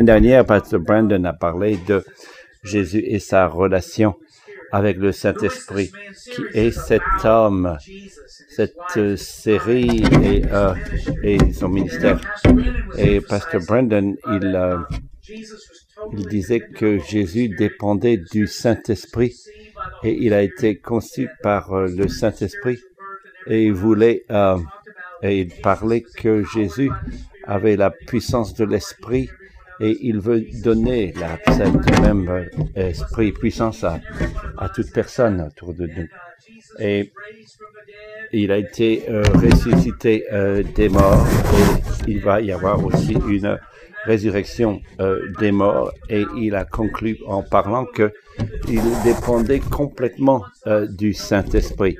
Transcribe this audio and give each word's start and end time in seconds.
dernière, 0.00 0.44
Pasteur 0.44 0.80
Brandon 0.80 1.24
a 1.24 1.32
parlé 1.32 1.76
de 1.86 2.04
Jésus 2.62 3.02
et 3.04 3.18
sa 3.18 3.46
relation 3.46 4.14
avec 4.70 4.98
le 4.98 5.12
Saint-Esprit, 5.12 5.90
qui 6.32 6.42
est 6.52 6.70
cet 6.70 7.02
homme, 7.24 7.78
cette 8.50 8.76
euh, 8.96 9.16
série 9.16 10.02
et, 10.22 10.42
euh, 10.52 10.74
et 11.22 11.52
son 11.52 11.68
ministère. 11.68 12.20
Et 12.96 13.20
Pasteur 13.20 13.62
Brandon, 13.66 14.14
il, 14.26 14.54
euh, 14.54 14.78
il 16.12 16.26
disait 16.28 16.60
que 16.60 16.98
Jésus 16.98 17.48
dépendait 17.48 18.18
du 18.18 18.46
Saint-Esprit 18.46 19.34
et 20.04 20.16
il 20.24 20.32
a 20.32 20.42
été 20.42 20.76
conçu 20.76 21.28
par 21.42 21.72
euh, 21.72 21.86
le 21.88 22.08
Saint-Esprit 22.08 22.78
et 23.46 23.64
il 23.64 23.72
voulait 23.72 24.24
euh, 24.30 24.58
et 25.22 25.40
il 25.40 25.48
parlait 25.60 26.02
que 26.02 26.44
Jésus 26.44 26.90
avait 27.44 27.76
la 27.76 27.90
puissance 27.90 28.54
de 28.54 28.64
l'Esprit 28.64 29.28
et 29.80 29.96
il 30.02 30.20
veut 30.20 30.44
donner 30.62 31.12
la, 31.18 31.38
cette 31.52 32.00
même 32.00 32.28
euh, 32.28 32.44
esprit, 32.74 33.32
puissance 33.32 33.84
à, 33.84 34.00
à 34.56 34.68
toute 34.68 34.92
personne 34.92 35.40
autour 35.40 35.74
de 35.74 35.86
nous. 35.86 36.08
Et 36.78 37.12
il 38.32 38.52
a 38.52 38.58
été 38.58 39.04
euh, 39.08 39.22
ressuscité 39.34 40.24
euh, 40.32 40.62
des 40.74 40.88
morts 40.88 41.26
et 41.54 42.10
il 42.10 42.20
va 42.20 42.40
y 42.40 42.52
avoir 42.52 42.84
aussi 42.84 43.16
une 43.28 43.58
résurrection 44.04 44.80
des 45.38 45.50
morts 45.52 45.92
et 46.08 46.24
il 46.36 46.54
a 46.54 46.64
conclu 46.64 47.18
en 47.26 47.42
parlant 47.42 47.84
que 47.84 48.12
il 48.68 48.80
dépendait 49.04 49.58
complètement 49.58 50.44
du 50.88 51.12
Saint-Esprit. 51.12 51.98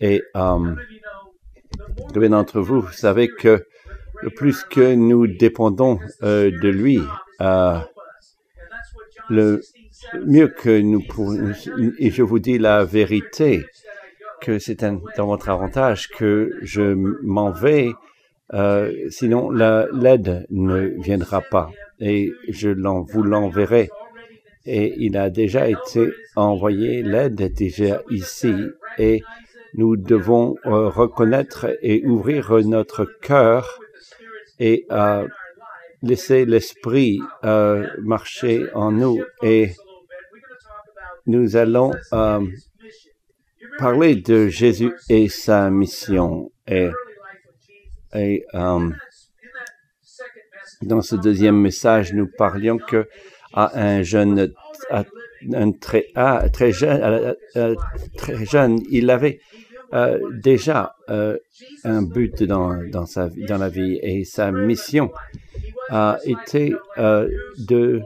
Et 0.00 0.22
combien 2.12 2.30
d'entre 2.30 2.60
vous, 2.60 2.86
savez 2.88 3.28
que 3.28 3.64
plus 4.30 4.64
que 4.64 4.94
nous 4.94 5.26
dépendons 5.26 5.98
euh, 6.22 6.50
de 6.50 6.68
lui, 6.68 7.00
euh, 7.40 7.78
le 9.30 9.60
mieux 10.26 10.48
que 10.48 10.80
nous 10.80 11.00
pouvons, 11.00 11.52
et 11.98 12.10
je 12.10 12.22
vous 12.22 12.38
dis 12.38 12.58
la 12.58 12.84
vérité, 12.84 13.64
que 14.40 14.58
c'est 14.58 14.82
dans 15.16 15.26
votre 15.26 15.48
avantage 15.50 16.08
que 16.08 16.52
je 16.62 16.82
m'en 17.22 17.50
vais, 17.50 17.90
euh, 18.54 18.92
sinon 19.08 19.50
la- 19.50 19.86
l'aide 19.92 20.46
ne 20.50 21.00
viendra 21.00 21.40
pas 21.40 21.70
et 22.00 22.32
je 22.48 22.70
vous 23.12 23.22
l'enverrai. 23.22 23.88
Et 24.66 24.94
il 24.98 25.16
a 25.16 25.30
déjà 25.30 25.68
été 25.68 26.10
envoyé, 26.36 27.02
l'aide 27.02 27.40
est 27.40 27.56
déjà 27.56 28.02
ici 28.10 28.52
et 28.98 29.22
nous 29.74 29.96
devons 29.96 30.56
euh, 30.66 30.88
reconnaître 30.88 31.66
et 31.82 32.04
ouvrir 32.04 32.52
notre 32.64 33.04
cœur 33.22 33.78
et 34.68 34.76
euh, 34.90 35.26
laisser 36.02 36.40
l'esprit 36.52 37.14
euh, 37.44 37.86
marcher 38.14 38.56
en 38.74 38.90
nous 38.92 39.18
et 39.42 39.72
nous 41.26 41.56
allons 41.56 41.90
euh, 42.12 42.40
parler 43.78 44.14
de 44.30 44.38
Jésus 44.48 44.92
et 45.08 45.28
sa 45.28 45.58
mission 45.70 46.28
et, 46.66 46.90
et 48.14 48.44
dans 50.82 51.02
ce 51.02 51.16
deuxième 51.16 51.58
message 51.68 52.12
nous 52.12 52.28
parlions 52.44 52.78
que 52.78 53.00
à 53.52 53.64
un 53.80 54.02
jeune 54.02 54.52
à 54.90 55.04
un 55.62 55.70
très 55.72 56.04
à- 56.14 56.48
très 56.56 56.72
jeune 56.72 57.34
très 58.16 58.44
jeune 58.54 58.74
il 58.90 59.10
avait 59.10 59.40
euh, 59.94 60.18
déjà 60.32 60.96
euh, 61.10 61.36
un 61.84 62.02
but 62.02 62.42
dans 62.42 62.74
dans 62.92 63.58
la 63.58 63.68
vie 63.68 63.98
et 64.02 64.24
sa 64.24 64.50
mission 64.50 65.12
a 65.90 66.18
été 66.24 66.74
euh, 66.96 67.28
de 67.58 68.00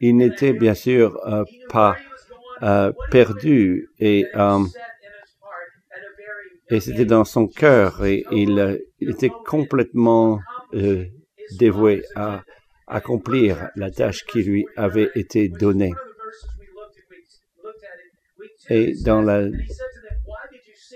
il 0.00 0.18
n'était 0.18 0.52
bien 0.52 0.74
sûr 0.74 1.18
pas 1.70 1.96
perdu 3.10 3.88
et 3.98 4.26
et 6.70 6.80
c'était 6.80 7.06
dans 7.06 7.24
son 7.24 7.46
cœur 7.46 8.04
et 8.04 8.24
il, 8.30 8.80
était 9.00 9.32
complètement 9.46 10.40
dévoué 11.58 12.02
à 12.16 12.42
accomplir 12.86 13.70
la 13.76 13.90
tâche 13.90 14.24
qui 14.26 14.42
lui 14.42 14.66
avait 14.76 15.10
été 15.14 15.48
donnée. 15.48 15.94
Et 18.70 18.94
dans 19.04 19.20
la 19.20 19.46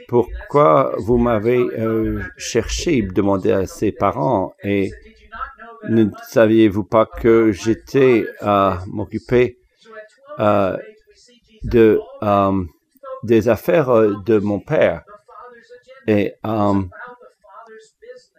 pourquoi 0.09 0.95
vous 0.99 1.19
m'avez 1.19 1.59
euh, 1.59 2.23
cherché, 2.39 3.03
demandé 3.03 3.53
à 3.53 3.67
ses 3.67 3.93
parents 3.93 4.55
et 4.65 4.91
ne 5.89 6.07
saviez-vous 6.27 6.85
pas 6.85 7.05
que 7.07 7.53
j'étais 7.53 8.25
à 8.41 8.83
m'occuper 8.87 9.59
euh, 10.41 10.77
de 11.63 12.01
euh, 12.23 12.65
des 13.23 13.49
affaires 13.51 13.91
euh, 13.91 14.15
de 14.25 14.39
mon 14.39 14.61
père? 14.61 15.05
Et 16.07 16.33
euh, 16.47 16.83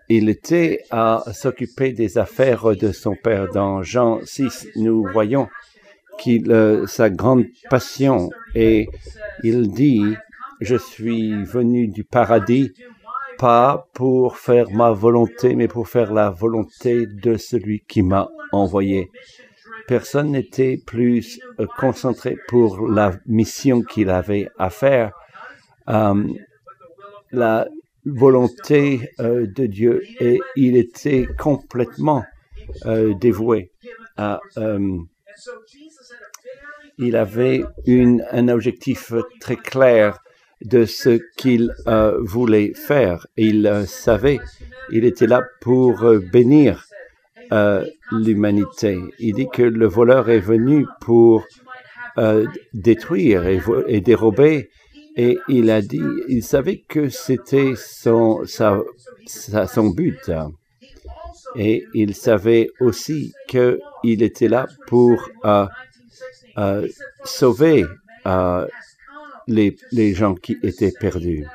il 0.10 0.28
était 0.28 0.86
à 0.90 1.24
s'occuper 1.34 1.94
des 1.94 2.18
affaires 2.18 2.76
de 2.76 2.92
son 2.92 3.16
père. 3.16 3.48
Dans 3.54 3.84
Jean 3.84 4.22
6, 4.24 4.70
nous 4.78 5.06
voyons 5.14 5.48
qu'il 6.18 6.52
euh, 6.52 6.88
sa 6.88 7.12
grande 7.12 7.46
passion 7.70 8.32
et 8.56 8.90
il 9.44 9.72
dit 9.72 10.16
je 10.60 10.76
suis 10.76 11.44
venu 11.44 11.88
du 11.88 12.04
paradis 12.04 12.74
pas 13.38 13.88
pour 13.94 14.38
faire 14.38 14.70
ma 14.72 14.92
volonté 14.92 15.56
mais 15.56 15.68
pour 15.68 15.88
faire 15.88 16.14
la 16.14 16.30
volonté 16.30 17.06
de 17.08 17.38
celui 17.38 17.82
qui 17.88 18.02
m'a 18.02 18.30
envoyé. 18.52 19.10
Personne 19.88 20.32
n'était 20.32 20.78
plus 20.86 21.40
euh, 21.60 21.66
concentré 21.78 22.38
pour 22.48 22.88
la 22.88 23.14
mission 23.26 23.82
qu'il 23.82 24.10
avait 24.10 24.50
à 24.58 24.70
faire. 24.70 25.14
Euh, 25.88 26.28
la 27.32 27.68
volonté 28.06 29.10
euh, 29.20 29.48
de 29.48 29.66
Dieu 29.66 30.04
et 30.20 30.40
il 30.56 30.76
était 30.76 31.28
complètement 31.38 32.24
dévoué 33.20 33.72
il 37.00 37.16
avait 37.16 37.64
un 37.88 38.48
objectif 38.50 39.14
très 39.40 39.56
clair 39.56 40.20
de 40.64 40.86
ce 40.86 41.20
qu'il 41.38 41.74
euh, 41.88 42.18
voulait 42.22 42.74
faire. 42.74 43.26
Il 43.38 43.66
euh, 43.68 43.86
savait, 43.86 44.40
il 44.92 45.06
était 45.06 45.28
là 45.28 45.44
pour 45.62 46.04
euh, 46.04 46.20
bénir 46.20 46.84
euh, 47.52 47.86
l'humanité. 48.12 48.98
Il 49.20 49.36
dit 49.36 49.48
que 49.52 49.64
le 49.64 49.88
voleur 49.88 50.30
est 50.30 50.40
venu 50.40 50.86
pour 51.02 51.46
euh, 52.18 52.46
détruire 52.74 53.46
et, 53.88 54.02
dérober. 54.02 54.70
Et 55.16 55.38
il 55.48 55.70
a 55.70 55.82
dit, 55.82 56.02
il 56.28 56.44
savait 56.44 56.84
que 56.88 57.10
c'était 57.10 57.74
son, 57.76 58.46
sa, 58.46 58.80
sa- 59.26 59.68
son 59.68 59.90
but. 59.90 60.32
Et 61.56 61.86
il 61.94 62.14
savait 62.16 62.70
aussi 62.80 63.34
qu'il 63.48 64.22
était 64.24 64.48
là 64.48 64.68
pour 64.88 65.30
sauver 67.24 67.86
les, 69.50 69.76
les 69.92 70.14
gens 70.14 70.36
qui 70.36 70.58
étaient 70.64 70.94
perdus. 70.98 71.46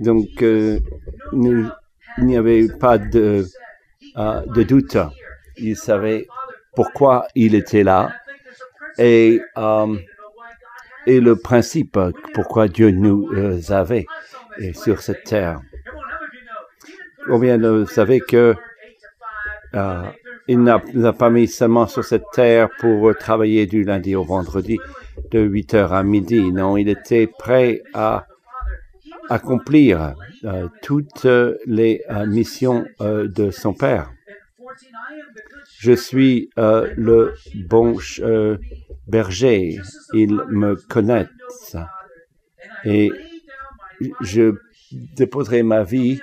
Donc, 0.00 0.42
euh, 0.42 0.80
il 1.32 1.70
n'y 2.20 2.36
avait 2.36 2.66
pas 2.68 2.98
de, 2.98 3.44
euh, 4.16 4.40
de 4.46 4.62
doute. 4.62 4.96
Il 5.56 5.76
savait 5.76 6.26
pourquoi 6.74 7.26
il 7.34 7.54
était 7.54 7.82
là 7.82 8.12
et, 8.98 9.40
euh, 9.56 9.96
et 11.06 11.20
le 11.20 11.36
principe 11.36 11.98
pourquoi 12.34 12.68
Dieu 12.68 12.90
nous 12.90 13.28
avait 13.70 14.06
sur 14.72 15.00
cette 15.00 15.24
terre. 15.24 15.60
Combien 17.26 17.58
vous 17.58 17.86
savez 17.86 18.20
que 18.20 18.54
il 20.48 20.62
n'a 20.62 21.12
pas 21.12 21.30
mis 21.30 21.46
seulement 21.46 21.86
sur 21.86 22.04
cette 22.04 22.24
terre 22.32 22.68
pour 22.80 23.14
travailler 23.16 23.66
du 23.66 23.84
lundi 23.84 24.16
au 24.16 24.24
vendredi 24.24 24.78
de 25.30 25.40
8 25.40 25.74
heures 25.74 25.92
à 25.92 26.02
midi. 26.02 26.52
Non, 26.52 26.76
il 26.76 26.88
était 26.88 27.26
prêt 27.26 27.82
à 27.92 28.26
accomplir 29.28 30.14
euh, 30.44 30.68
toutes 30.82 31.26
les 31.66 32.02
euh, 32.10 32.26
missions 32.26 32.84
euh, 33.00 33.28
de 33.28 33.50
son 33.50 33.74
père. 33.74 34.10
Je 35.78 35.92
suis 35.92 36.50
le 36.56 37.34
bon 37.68 37.96
berger. 39.06 39.78
Ils 40.12 40.34
me 40.48 40.74
connaissent 40.74 41.76
et 42.84 43.12
je 44.20 44.54
déposerai 45.16 45.62
ma 45.62 45.84
vie 45.84 46.20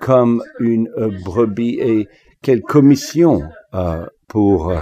comme 0.00 0.42
une 0.58 0.88
brebis 1.22 1.78
et 1.80 2.08
quelle 2.42 2.62
commission 2.62 3.42
euh, 3.74 4.06
pour 4.28 4.70
euh, 4.70 4.80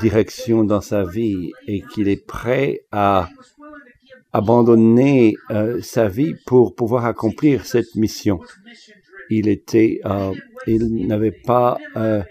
direction 0.00 0.64
dans 0.64 0.80
sa 0.80 1.04
vie 1.04 1.52
et 1.66 1.82
qu'il 1.82 2.08
est 2.08 2.24
prêt 2.26 2.80
à 2.90 3.28
abandonner 4.32 5.34
euh, 5.50 5.80
sa 5.82 6.08
vie 6.08 6.34
pour 6.46 6.74
pouvoir 6.74 7.04
accomplir 7.04 7.66
cette 7.66 7.94
mission. 7.94 8.40
il 9.30 9.48
était, 9.48 10.00
euh, 10.04 10.32
il 10.66 11.06
n'avait 11.06 11.30
pas, 11.46 11.78
euh, 11.96 12.22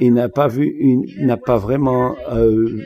il 0.00 0.12
n'a 0.14 0.28
pas 0.28 0.48
vu 0.48 0.66
une, 0.66 1.04
n'a 1.26 1.36
pas 1.36 1.56
vraiment 1.56 2.16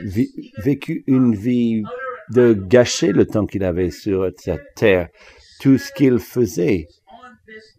vi- 0.05 0.51
vécu 0.57 1.03
une 1.07 1.35
vie 1.35 1.83
de 2.31 2.53
gâcher 2.53 3.11
le 3.11 3.25
temps 3.25 3.47
qu'il 3.47 3.63
avait 3.63 3.89
sur 3.89 4.29
cette 4.37 4.75
terre. 4.75 5.09
Tout 5.59 5.77
ce 5.79 5.91
qu'il 5.91 6.19
faisait 6.19 6.87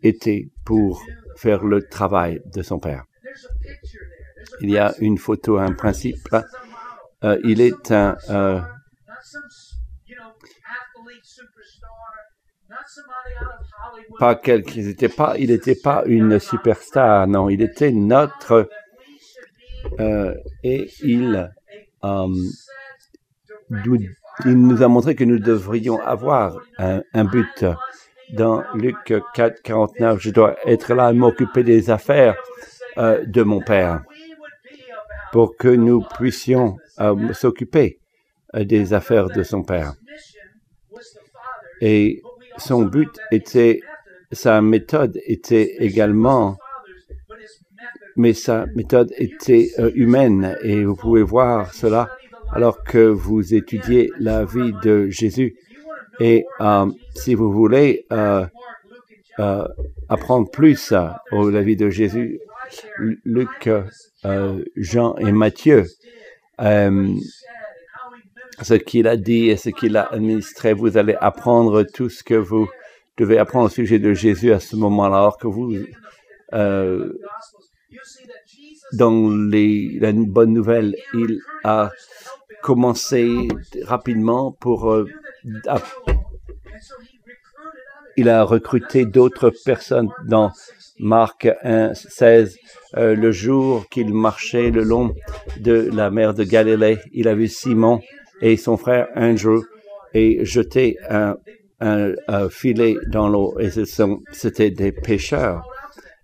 était 0.02 0.48
pour 0.64 1.02
faire 1.40 1.64
le 1.64 1.82
travail 1.82 2.40
de 2.54 2.62
son 2.62 2.78
père. 2.78 3.04
Il 4.60 4.70
y 4.70 4.78
a 4.78 4.94
une 5.00 5.18
photo, 5.18 5.58
un 5.58 5.72
principe. 5.72 6.28
Euh, 7.24 7.38
il 7.44 7.60
est 7.60 7.90
un, 7.90 8.16
euh, 8.28 8.60
pas 14.18 14.40
il 14.44 14.86
n'était 14.86 15.08
pas, 15.08 15.34
il 15.38 15.50
n'était 15.50 15.74
pas 15.74 16.02
une 16.06 16.38
superstar, 16.38 17.26
non, 17.26 17.48
il 17.48 17.62
était 17.62 17.92
notre, 17.92 18.68
euh, 19.98 20.34
et 20.62 20.90
il, 21.02 21.50
nous, 22.02 23.98
il 24.44 24.54
nous 24.54 24.82
a 24.82 24.88
montré 24.88 25.14
que 25.14 25.24
nous 25.24 25.38
devrions 25.38 26.00
avoir 26.00 26.58
un 26.78 27.24
but. 27.24 27.66
Dans 28.32 28.62
Luc 28.74 29.12
4, 29.34 29.62
49, 29.62 30.20
je 30.20 30.30
dois 30.30 30.56
être 30.66 30.94
là 30.94 31.10
et 31.10 31.14
m'occuper 31.14 31.64
des 31.64 31.90
affaires 31.90 32.36
euh, 32.98 33.24
de 33.24 33.42
mon 33.42 33.60
Père 33.60 34.02
pour 35.32 35.56
que 35.56 35.68
nous 35.68 36.02
puissions 36.16 36.76
euh, 37.00 37.32
s'occuper 37.32 37.98
euh, 38.54 38.64
des 38.64 38.92
affaires 38.92 39.28
de 39.28 39.42
son 39.42 39.62
Père. 39.62 39.94
Et 41.80 42.20
son 42.58 42.82
but 42.82 43.10
était, 43.30 43.80
sa 44.32 44.60
méthode 44.60 45.18
était 45.26 45.76
également, 45.78 46.56
mais 48.16 48.32
sa 48.32 48.66
méthode 48.74 49.12
était 49.16 49.70
humaine 49.94 50.56
et 50.62 50.84
vous 50.84 50.96
pouvez 50.96 51.22
voir 51.22 51.72
cela 51.72 52.08
alors 52.52 52.82
que 52.82 52.98
vous 52.98 53.54
étudiez 53.54 54.10
la 54.18 54.44
vie 54.44 54.72
de 54.82 55.08
Jésus. 55.08 55.56
Et 56.20 56.44
euh, 56.60 56.86
si 57.14 57.34
vous 57.34 57.50
voulez 57.50 58.06
euh, 58.12 58.46
euh, 59.38 59.66
apprendre 60.08 60.50
plus 60.50 60.92
euh, 60.92 61.08
au 61.32 61.48
la 61.50 61.62
vie 61.62 61.76
de 61.76 61.88
Jésus, 61.88 62.40
Luc, 63.24 63.70
euh, 64.24 64.64
Jean 64.76 65.16
et 65.16 65.32
Matthieu, 65.32 65.86
euh, 66.60 67.08
ce 68.60 68.74
qu'il 68.74 69.08
a 69.08 69.16
dit 69.16 69.48
et 69.48 69.56
ce 69.56 69.70
qu'il 69.70 69.96
a 69.96 70.02
administré, 70.12 70.74
vous 70.74 70.98
allez 70.98 71.16
apprendre 71.18 71.84
tout 71.84 72.10
ce 72.10 72.22
que 72.22 72.34
vous 72.34 72.68
devez 73.16 73.38
apprendre 73.38 73.66
au 73.66 73.70
sujet 73.70 73.98
de 73.98 74.12
Jésus 74.12 74.52
à 74.52 74.60
ce 74.60 74.76
moment-là, 74.76 75.16
alors 75.16 75.38
que 75.38 75.46
vous, 75.46 75.74
dans 78.92 79.30
les, 79.30 79.98
la 80.00 80.12
bonne 80.12 80.52
nouvelle, 80.52 80.94
il 81.14 81.40
a 81.64 81.90
commencé 82.62 83.48
rapidement 83.84 84.52
pour, 84.52 84.90
euh, 84.90 85.06
à- 85.66 85.82
il 88.16 88.28
a 88.28 88.42
recruté 88.44 89.04
d'autres 89.06 89.50
personnes 89.64 90.08
dans 90.26 90.50
Marc 90.98 91.48
1, 91.62 91.94
16, 91.94 92.58
euh, 92.96 93.14
le 93.14 93.32
jour 93.32 93.88
qu'il 93.88 94.12
marchait 94.12 94.70
le 94.70 94.82
long 94.82 95.14
de 95.58 95.88
la 95.94 96.10
mer 96.10 96.34
de 96.34 96.44
Galilée, 96.44 96.98
il 97.12 97.28
a 97.28 97.34
vu 97.34 97.48
Simon 97.48 98.00
et 98.42 98.56
son 98.56 98.76
frère 98.76 99.08
Andrew 99.16 99.60
et 100.12 100.44
jeter 100.44 100.98
un, 101.08 101.36
filet 102.50 102.96
dans 103.06 103.28
l'eau 103.30 103.58
et 103.58 103.70
c'était 104.32 104.70
des 104.70 104.92
pêcheurs. 104.92 105.62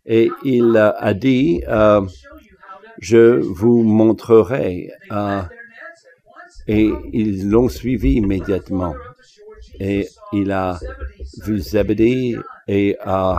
Et 0.05 0.31
il 0.45 0.77
a 0.77 1.15
dit, 1.15 1.63
euh, 1.67 2.03
je 2.99 3.41
vous 3.41 3.83
montrerai. 3.83 4.91
euh, 5.13 5.41
et 6.69 6.91
ils 7.13 7.49
l'ont 7.49 7.69
suivi 7.69 8.15
immédiatement. 8.15 8.95
Et 9.79 10.09
il 10.33 10.53
a 10.53 10.79
vu 11.45 11.59
Zebedee 11.59 12.37
et, 12.67 12.97
euh, 13.07 13.37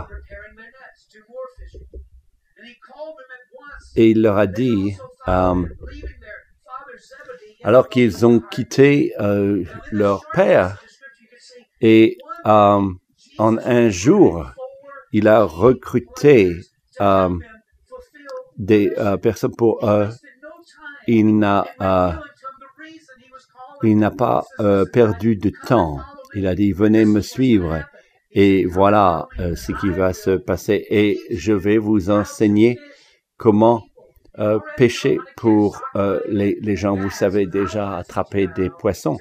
et 3.96 4.10
il 4.10 4.22
leur 4.22 4.38
a 4.38 4.46
dit, 4.46 4.96
euh, 5.26 5.66
alors 7.64 7.88
qu'ils 7.88 8.24
ont 8.24 8.38
quitté 8.38 9.12
euh, 9.20 9.64
leur 9.90 10.24
père, 10.32 10.80
et 11.80 12.16
euh, 12.46 12.82
en 13.38 13.58
un 13.58 13.88
jour, 13.90 14.46
il 15.12 15.26
a 15.26 15.42
recruté 15.42 16.54
des 18.56 18.90
personnes 19.22 19.54
pour 19.56 19.88
eux. 19.88 20.08
Il 21.06 21.38
n'a 21.38 21.66
il 23.82 23.96
n'a 23.98 24.10
pas 24.10 24.44
euh, 24.60 24.84
perdu 24.84 25.36
de 25.36 25.52
temps. 25.66 25.98
Il 26.34 26.46
a 26.46 26.54
dit, 26.54 26.72
venez 26.72 27.04
me 27.04 27.20
suivre. 27.20 27.82
Et 28.32 28.66
voilà 28.66 29.26
euh, 29.40 29.54
ce 29.56 29.72
qui 29.72 29.88
va 29.88 30.12
se 30.12 30.30
passer. 30.30 30.84
Et 30.90 31.18
je 31.30 31.52
vais 31.52 31.78
vous 31.78 32.10
enseigner 32.10 32.78
comment 33.36 33.82
euh, 34.38 34.58
pêcher 34.76 35.18
pour 35.36 35.80
les, 36.28 36.76
gens. 36.76 36.96
Vous 36.96 37.10
savez 37.10 37.46
déjà 37.46 37.96
attraper 37.96 38.48
des 38.48 38.70
poissons. 38.70 39.18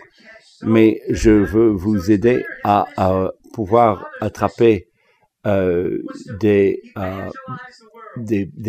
Mais 0.64 1.02
je 1.10 1.32
veux 1.32 1.70
vous 1.70 2.12
aider 2.12 2.44
à, 2.64 2.86
pouvoir 3.54 4.08
attraper 4.22 4.88
des 5.46 6.82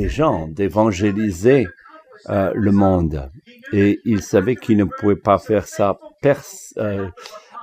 gens, 0.08 0.48
d'évangéliser 0.48 1.66
euh, 2.28 2.52
le 2.54 2.72
monde. 2.72 3.30
Et 3.72 4.00
il 4.04 4.22
savait 4.22 4.56
qu'il 4.56 4.76
ne 4.76 4.84
pouvait 4.84 5.16
pas 5.16 5.38
faire 5.38 5.66
ça 5.66 5.98
euh, 6.76 7.08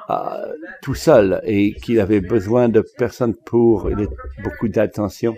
euh, 0.09 0.53
tout 0.81 0.95
seul 0.95 1.41
et 1.43 1.73
qu'il 1.73 1.99
avait 1.99 2.21
besoin 2.21 2.69
de 2.69 2.83
personnes 2.97 3.35
pour 3.35 3.89
il 3.89 4.07
beaucoup 4.43 4.67
d'attention 4.67 5.35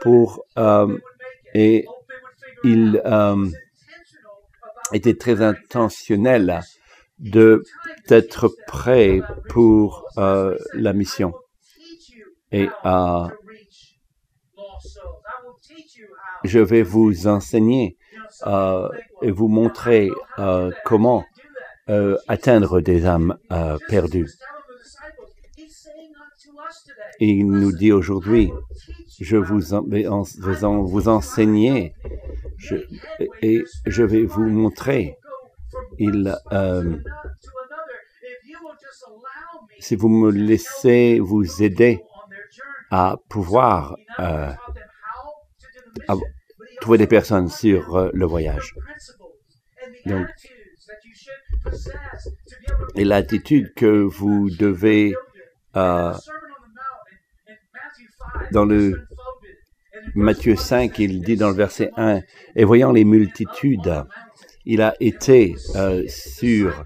pour 0.00 0.44
et 1.54 1.86
il 2.64 3.02
était 4.92 5.16
très 5.16 5.40
intentionnel 5.40 6.60
de 7.18 7.62
d'être 8.08 8.54
prêt 8.66 9.20
pour 9.48 10.04
la 10.16 10.92
mission 10.92 11.32
et 12.52 12.68
je 16.44 16.58
vais 16.58 16.82
vous 16.82 17.26
enseigner 17.26 17.96
euh, 18.46 18.88
et 19.22 19.30
vous 19.30 19.48
montrer 19.48 20.10
euh, 20.38 20.70
comment 20.84 21.24
euh, 21.88 22.16
atteindre 22.28 22.80
des 22.80 23.06
âmes 23.06 23.36
perdues. 23.88 24.30
Il 27.20 27.46
nous 27.46 27.72
dit 27.72 27.92
aujourd'hui, 27.92 28.50
je 29.20 29.36
vous, 29.36 29.72
en, 29.72 29.84
en, 30.08 30.22
vous, 30.40 30.64
en, 30.64 30.82
vous 30.82 31.08
enseigner 31.08 31.94
et 33.40 33.62
je 33.86 34.02
vais 34.02 34.24
vous 34.24 34.48
montrer. 34.48 35.16
Il, 35.98 36.36
si 39.78 39.94
vous 39.96 40.08
me 40.08 40.30
laissez 40.30 41.20
vous 41.20 41.62
aider 41.62 42.02
à 42.90 43.16
pouvoir 43.28 43.96
trouver 46.84 46.98
des 46.98 47.06
personnes 47.06 47.48
sur 47.48 47.96
euh, 47.96 48.10
le 48.12 48.26
voyage. 48.26 48.74
Donc, 50.04 50.26
et 52.94 53.04
l'attitude 53.04 53.72
que 53.74 54.02
vous 54.02 54.50
devez 54.50 55.14
euh, 55.76 56.12
dans 58.52 58.66
le 58.66 59.06
Matthieu 60.14 60.56
5, 60.56 60.98
il 60.98 61.22
dit 61.22 61.36
dans 61.36 61.48
le 61.48 61.54
verset 61.54 61.90
1, 61.96 62.20
et 62.54 62.64
voyant 62.64 62.92
les 62.92 63.06
multitudes, 63.06 64.04
il 64.66 64.82
a 64.82 64.94
été 65.00 65.56
euh, 65.76 66.04
sur, 66.06 66.84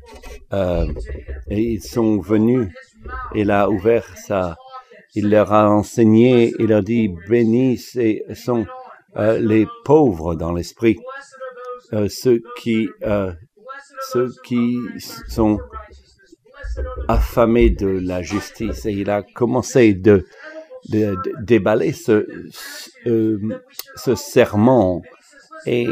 et 0.52 1.60
ils 1.74 1.82
sont 1.82 2.20
venus, 2.20 2.68
il 3.34 3.50
a 3.50 3.68
ouvert 3.68 4.16
sa, 4.16 4.56
il 5.16 5.28
leur 5.28 5.52
a 5.52 5.68
enseigné, 5.68 6.54
il 6.60 6.66
leur 6.66 6.84
dit, 6.84 7.12
bénis 7.28 7.78
sont 8.34 8.64
euh, 9.18 9.38
les 9.38 9.66
pauvres 9.84 10.34
dans 10.34 10.52
l'esprit, 10.52 10.98
euh, 11.92 12.08
ceux 12.08 12.40
qui, 12.58 12.88
euh, 13.02 13.32
ceux 14.10 14.30
qui 14.44 14.78
sont 15.28 15.58
affamés 17.08 17.70
de 17.70 17.88
la 17.88 18.22
justice. 18.22 18.86
Et 18.86 18.92
il 18.92 19.10
a 19.10 19.22
commencé 19.22 19.94
de, 19.94 20.24
déballer 21.40 21.92
ce, 21.92 22.26
ce, 23.04 24.14
sermon. 24.14 25.02
Et 25.66 25.88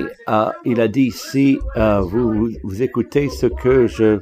il 0.64 0.80
a 0.80 0.88
dit, 0.88 1.10
si 1.10 1.58
vous, 1.74 2.50
vous 2.62 2.82
écoutez 2.82 3.28
ce 3.28 3.46
que 3.46 3.86
je 3.86 4.20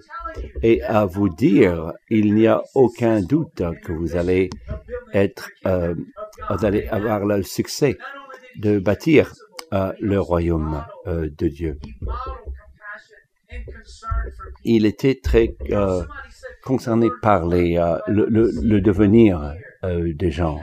ai 0.62 0.82
à 0.82 1.04
vous 1.04 1.28
dire, 1.28 1.92
il 2.08 2.34
n'y 2.34 2.46
a 2.46 2.62
aucun 2.74 3.20
doute 3.20 3.62
que 3.84 3.92
vous 3.92 4.16
allez 4.16 4.50
être 5.12 5.50
euh, 5.66 5.94
d'aller 6.60 6.86
avoir 6.88 7.24
le 7.24 7.42
succès 7.42 7.96
de 8.56 8.78
bâtir 8.78 9.32
euh, 9.72 9.92
le 10.00 10.20
royaume 10.20 10.84
euh, 11.06 11.28
de 11.38 11.48
Dieu. 11.48 11.78
Il 14.64 14.86
était 14.86 15.20
très 15.22 15.54
euh, 15.70 16.02
concerné 16.64 17.08
par 17.22 17.46
les, 17.46 17.76
euh, 17.78 17.98
le, 18.06 18.26
le- 18.28 18.50
le 18.62 18.80
devenir 18.80 19.54
euh, 19.84 20.12
des 20.14 20.30
gens. 20.30 20.60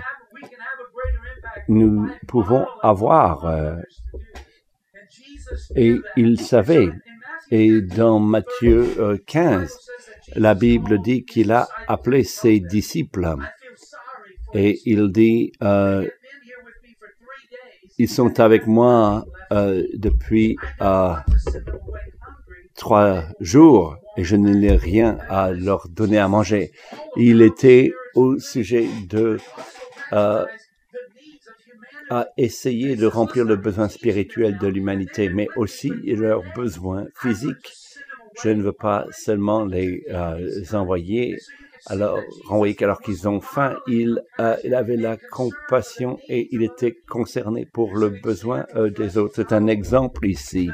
Nous 1.68 2.10
pouvons 2.28 2.66
avoir, 2.82 3.46
et 5.76 5.96
il 6.18 6.40
savait, 6.40 6.90
et 7.52 7.82
dans 7.82 8.20
Matthieu 8.20 8.88
euh, 9.00 9.18
15, 9.26 9.78
la 10.36 10.54
Bible 10.56 11.02
dit 11.02 11.24
qu'il 11.24 11.52
a 11.52 11.68
appelé 11.88 12.24
ses 12.24 12.60
disciples 12.60 13.36
et 14.54 14.80
il 14.86 15.12
dit, 15.12 15.54
euh, 15.62 16.08
ils 18.02 18.10
sont 18.10 18.40
avec 18.40 18.66
moi 18.66 19.26
euh, 19.52 19.84
depuis 19.94 20.58
euh, 20.82 21.14
trois 22.76 23.26
jours 23.40 23.96
et 24.18 24.24
je 24.24 24.36
n'ai 24.36 24.76
rien 24.76 25.20
à 25.30 25.52
leur 25.52 25.88
donner 25.88 26.18
à 26.18 26.28
manger. 26.28 26.72
Il 27.16 27.44
était 27.44 27.94
au 28.16 28.40
sujet 28.40 28.88
de 29.08 29.38
euh, 30.14 30.46
essayer 32.38 32.96
de 32.96 33.06
remplir 33.06 33.46
le 33.46 33.56
besoin 33.56 33.88
spirituel 33.88 34.58
de 34.58 34.68
l'humanité, 34.68 35.30
mais 35.30 35.48
aussi 35.56 35.92
leurs 36.04 36.42
besoins 36.56 37.06
physiques. 37.22 37.72
Je 38.44 38.50
ne 38.50 38.64
veux 38.64 38.74
pas 38.74 39.06
seulement 39.12 39.64
les 39.64 40.04
euh, 40.10 40.64
envoyer 40.74 41.38
alors 41.88 42.20
renvoyer 42.48 42.76
alors 42.84 43.02
qu'ils 43.02 43.28
ont 43.28 43.42
faim. 43.42 43.76
Il, 43.88 44.22
euh, 44.40 44.56
il 44.64 44.74
avait 44.76 44.98
la 44.98 45.18
compassion 45.18 46.20
et 46.30 46.48
il 46.52 46.64
était 46.64 46.96
concerné 47.10 47.66
pour 47.66 47.96
le 47.96 48.10
besoin 48.10 48.66
euh, 48.76 48.90
des 48.90 49.18
autres. 49.18 49.34
C'est 49.36 49.54
un 49.54 49.68
exemple 49.68 50.28
ici. 50.28 50.70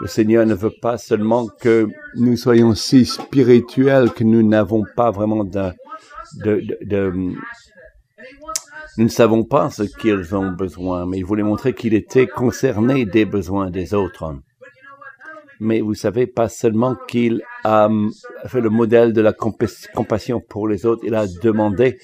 Le 0.00 0.06
Seigneur 0.06 0.44
ne 0.46 0.54
veut 0.54 0.72
pas 0.80 0.98
seulement 0.98 1.46
que 1.46 1.88
nous 2.16 2.36
soyons 2.36 2.74
si 2.74 3.04
spirituels 3.04 4.10
que 4.10 4.24
nous 4.24 4.42
n'avons 4.42 4.84
pas 4.96 5.10
vraiment 5.10 5.44
de, 5.44 5.70
de, 6.44 6.60
de, 6.60 6.78
de- 6.82 7.12
nous 8.98 9.04
ne 9.04 9.08
savons 9.08 9.44
pas 9.44 9.70
ce 9.70 9.84
qu'ils 9.84 10.34
ont 10.34 10.50
besoin, 10.50 11.06
mais 11.06 11.18
il 11.18 11.24
voulait 11.24 11.42
montrer 11.42 11.72
qu'il 11.72 11.94
était 11.94 12.26
concerné 12.26 13.06
des 13.06 13.24
besoins 13.24 13.70
des 13.70 13.94
autres. 13.94 14.34
Mais 15.64 15.80
vous 15.80 15.94
savez, 15.94 16.26
pas 16.26 16.48
seulement 16.48 16.96
qu'il 17.08 17.40
a 17.62 17.86
hum, 17.86 18.10
fait 18.46 18.60
le 18.60 18.68
modèle 18.70 19.12
de 19.12 19.20
la 19.20 19.32
compa- 19.32 19.86
compassion 19.94 20.40
pour 20.40 20.66
les 20.66 20.84
autres, 20.86 21.02
il 21.06 21.14
a 21.14 21.26
demandé, 21.26 21.98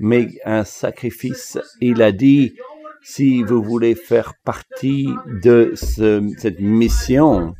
mais 0.00 0.28
un 0.44 0.64
sacrifice. 0.64 1.56
Il 1.80 2.02
a 2.02 2.10
dit, 2.10 2.54
si 3.02 3.42
vous 3.44 3.62
voulez 3.62 3.94
faire 3.94 4.34
partie 4.44 5.08
de 5.44 5.72
ce- 5.76 6.28
cette 6.38 6.58
mission, 6.60 7.54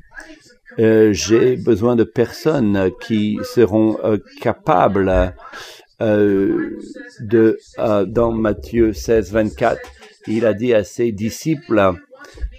euh, 0.80 1.12
j'ai 1.12 1.56
besoin 1.56 1.94
de 1.94 2.02
personnes 2.04 2.90
qui 3.00 3.38
seront 3.44 3.96
euh, 4.02 4.18
capables 4.40 5.34
euh, 6.00 6.76
de, 7.20 7.56
dans 8.08 8.32
Matthieu 8.32 8.92
16, 8.92 9.30
24, 9.32 9.78
il 10.26 10.46
a 10.46 10.52
dit 10.52 10.75
à 10.75 10.82
ses 10.82 11.12
disciples, 11.12 11.92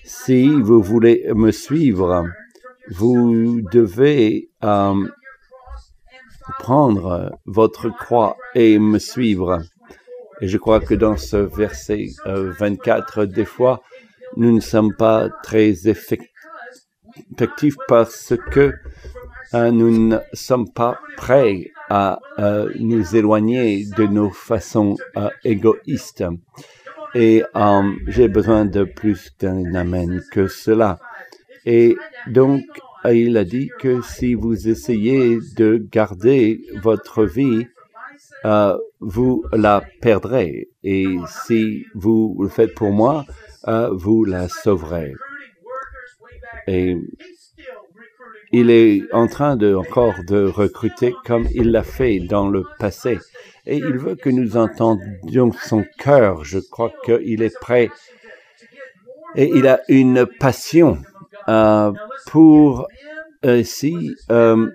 si 0.05 0.47
vous 0.47 0.81
voulez 0.81 1.25
me 1.35 1.51
suivre, 1.51 2.25
vous 2.91 3.61
devez 3.71 4.49
euh, 4.63 4.93
prendre 6.59 7.37
votre 7.45 7.89
croix 7.89 8.37
et 8.53 8.77
me 8.79 8.99
suivre. 8.99 9.61
Et 10.41 10.47
je 10.47 10.57
crois 10.57 10.79
que 10.79 10.93
dans 10.93 11.17
ce 11.17 11.37
verset 11.37 12.07
euh, 12.25 12.51
24, 12.59 13.25
des 13.25 13.45
fois, 13.45 13.81
nous 14.37 14.53
ne 14.53 14.59
sommes 14.59 14.93
pas 14.95 15.29
très 15.43 15.71
effec- 15.71 16.29
effectifs 17.33 17.77
parce 17.87 18.33
que 18.51 18.73
euh, 19.53 19.71
nous 19.71 20.07
ne 20.09 20.17
sommes 20.33 20.69
pas 20.71 20.99
prêts 21.15 21.71
à 21.89 22.19
euh, 22.39 22.69
nous 22.79 23.15
éloigner 23.15 23.85
de 23.97 24.05
nos 24.05 24.29
façons 24.29 24.97
euh, 25.17 25.29
égoïstes. 25.43 26.25
Et 27.13 27.43
euh, 27.55 27.91
j'ai 28.07 28.27
besoin 28.27 28.65
de 28.65 28.83
plus 28.83 29.31
d'un 29.39 29.73
amen 29.75 30.21
que 30.31 30.47
cela. 30.47 30.99
Et 31.65 31.95
donc, 32.27 32.61
il 33.13 33.37
a 33.37 33.43
dit 33.43 33.69
que 33.79 34.01
si 34.01 34.33
vous 34.33 34.67
essayez 34.67 35.37
de 35.57 35.85
garder 35.91 36.61
votre 36.81 37.23
vie, 37.25 37.67
euh, 38.45 38.77
vous 38.99 39.43
la 39.51 39.83
perdrez. 40.01 40.69
Et 40.83 41.07
si 41.45 41.85
vous 41.93 42.37
le 42.39 42.49
faites 42.49 42.73
pour 42.73 42.91
moi, 42.91 43.25
euh, 43.67 43.89
vous 43.91 44.23
la 44.25 44.47
sauverez. 44.47 45.13
Et 46.67 46.97
il 48.51 48.69
est 48.69 49.01
en 49.11 49.27
train 49.27 49.55
de 49.55 49.75
encore 49.75 50.23
de 50.27 50.45
recruter 50.45 51.13
comme 51.25 51.47
il 51.53 51.71
l'a 51.71 51.83
fait 51.83 52.19
dans 52.19 52.47
le 52.49 52.63
passé. 52.79 53.19
Et 53.65 53.77
il 53.77 53.97
veut 53.97 54.15
que 54.15 54.29
nous 54.29 54.57
entendions 54.57 55.51
son 55.51 55.83
cœur. 55.97 56.43
Je 56.43 56.59
crois 56.59 56.93
qu'il 57.03 57.41
est 57.41 57.59
prêt. 57.59 57.89
Et 59.35 59.51
il 59.53 59.67
a 59.67 59.81
une 59.89 60.25
passion 60.25 60.99
euh, 61.47 61.91
pour 62.27 62.87
euh, 63.45 63.63
si 63.63 64.15
euh, 64.31 64.67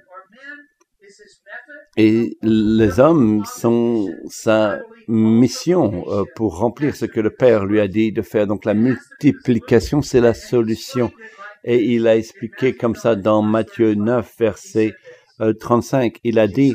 et 1.96 2.38
les 2.42 3.00
hommes 3.00 3.44
sont 3.44 4.08
sa 4.28 4.80
mission 5.08 6.04
euh, 6.08 6.24
pour 6.36 6.58
remplir 6.58 6.94
ce 6.94 7.04
que 7.04 7.20
le 7.20 7.30
Père 7.30 7.66
lui 7.66 7.80
a 7.80 7.88
dit 7.88 8.12
de 8.12 8.22
faire. 8.22 8.46
Donc 8.46 8.64
la 8.64 8.74
multiplication, 8.74 10.02
c'est 10.02 10.20
la 10.20 10.34
solution. 10.34 11.10
Et 11.64 11.84
il 11.94 12.06
a 12.06 12.16
expliqué 12.16 12.74
comme 12.74 12.94
ça 12.94 13.16
dans 13.16 13.42
Matthieu 13.42 13.94
9, 13.94 14.34
verset 14.38 14.94
euh, 15.40 15.52
35. 15.52 16.18
Il 16.24 16.38
a 16.38 16.46
dit, 16.46 16.74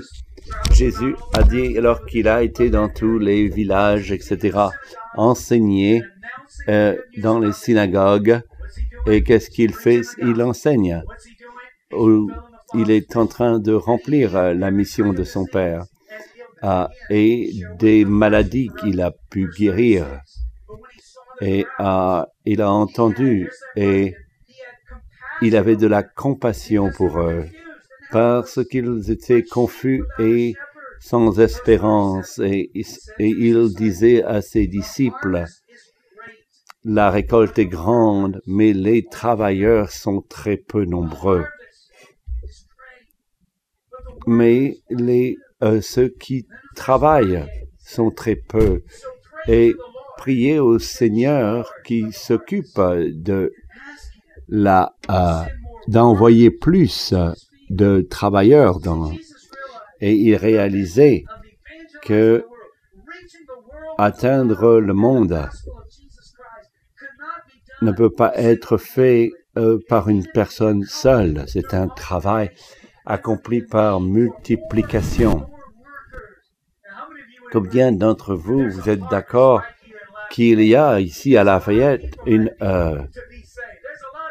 Jésus 0.73 1.15
a 1.33 1.43
dit, 1.43 1.77
alors 1.77 2.05
qu'il 2.05 2.27
a 2.27 2.43
été 2.43 2.69
dans 2.69 2.89
tous 2.89 3.17
les 3.17 3.47
villages, 3.47 4.11
etc., 4.11 4.59
enseigné 5.15 6.03
euh, 6.67 6.95
dans 7.17 7.39
les 7.39 7.53
synagogues. 7.53 8.41
Et 9.07 9.24
qu'est-ce 9.24 9.50
qu'il 9.50 9.74
fait? 9.74 10.01
Il 10.19 10.41
enseigne. 10.41 11.03
Il 12.74 12.91
est 12.91 13.15
en 13.15 13.27
train 13.27 13.59
de 13.59 13.74
remplir 13.74 14.35
euh, 14.35 14.53
la 14.53 14.71
mission 14.71 15.13
de 15.13 15.24
son 15.24 15.45
Père. 15.45 15.83
Ah, 16.62 16.89
et 17.09 17.51
des 17.77 18.05
maladies 18.05 18.69
qu'il 18.79 19.01
a 19.01 19.12
pu 19.29 19.50
guérir. 19.57 20.05
Et 21.41 21.65
ah, 21.77 22.27
il 22.45 22.62
a 22.62 22.71
entendu 22.71 23.50
et 23.75 24.15
il 25.41 25.55
avait 25.55 25.75
de 25.75 25.85
la 25.85 26.01
compassion 26.01 26.89
pour 26.95 27.19
eux 27.19 27.45
parce 28.12 28.63
qu'ils 28.65 29.12
étaient 29.12 29.43
confus 29.43 30.03
et 30.17 30.53
sans 31.00 31.39
espérance. 31.39 32.39
Et 32.39 32.71
il 33.19 33.74
disait 33.75 34.24
à 34.24 34.41
ses 34.41 34.67
disciples, 34.67 35.45
la 36.86 37.10
récolte 37.10 37.58
est 37.58 37.65
grande, 37.65 38.42
mais 38.46 38.72
les 38.72 39.04
travailleurs 39.04 39.89
sont 39.89 40.22
très 40.22 40.56
peu 40.56 40.86
nombreux. 40.86 41.44
Mais 44.27 44.77
les, 44.92 45.36
euh, 45.63 45.82
ceux 45.82 46.10
qui 46.10 46.46
travaillent 46.75 47.44
sont 47.80 48.12
très 48.12 48.36
peu. 48.36 48.84
Et 49.48 49.74
priez 50.18 50.60
au 50.60 50.77
Seigneur 50.77 51.72
qui 51.84 52.12
s'occupe 52.12 52.80
de 52.80 53.51
la 54.48 54.94
euh, 55.10 55.42
d'envoyer 55.88 56.51
plus 56.51 57.13
de 57.70 58.06
travailleurs 58.08 58.80
dans 58.80 59.12
et 60.01 60.13
il 60.13 60.36
réalisait 60.36 61.24
que 62.04 62.46
atteindre 63.98 64.80
le 64.80 64.94
monde 64.94 65.50
ne 67.82 67.91
peut 67.91 68.10
pas 68.10 68.34
être 68.36 68.77
fait 68.77 69.32
euh, 69.58 69.79
par 69.88 70.10
une 70.10 70.25
personne 70.34 70.84
seule. 70.84 71.46
C'est 71.48 71.74
un 71.74 71.88
travail 71.88 72.51
accompli 73.05 73.62
par 73.62 74.01
multiplication. 74.01 75.48
Combien 77.51 77.91
d'entre 77.91 78.36
vous, 78.36 78.70
vous 78.70 78.89
êtes 78.89 79.08
d'accord 79.10 79.62
qu'il 80.29 80.62
y 80.62 80.75
a 80.75 81.00
ici 81.00 81.38
à 81.38 81.44
Lafayette 81.44 82.17
une, 82.25 82.51
euh, 82.62 83.01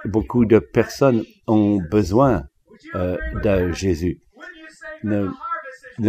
beaucoup 0.04 0.44
de 0.44 0.58
personnes 0.58 1.24
ont 1.46 1.80
besoin 1.90 2.44
euh, 2.94 3.16
de 3.42 3.72
Jésus? 3.72 4.20
Ne, 5.04 5.30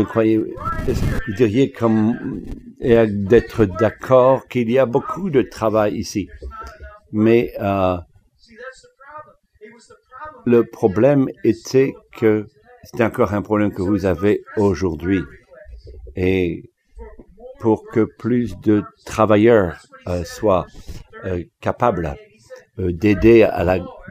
croyez, 0.04 0.38
vous 0.38 1.34
diriez 1.38 1.72
comme 1.72 2.42
d'être 2.80 3.65
d'accord 3.65 4.48
qu'il 4.48 4.70
y 4.72 4.80
a 4.80 4.86
beaucoup 4.86 5.30
de 5.30 5.42
travail 5.42 5.96
ici. 5.96 6.27
Mais 7.17 7.53
euh, 7.62 7.98
le 10.45 10.63
problème 10.65 11.27
était 11.45 11.93
que 12.17 12.45
c'est 12.84 13.01
encore 13.03 13.34
un 13.34 13.41
problème 13.41 13.72
que 13.72 13.81
vous 13.81 14.05
avez 14.05 14.43
aujourd'hui. 14.57 15.22
Et 16.17 16.62
pour 17.62 17.84
que 17.93 18.05
plus 18.19 18.57
de 18.60 18.84
travailleurs 19.05 19.77
euh, 20.07 20.25
soient 20.25 20.65
euh, 21.24 21.41
capables 21.62 22.15
d'aider 22.77 23.48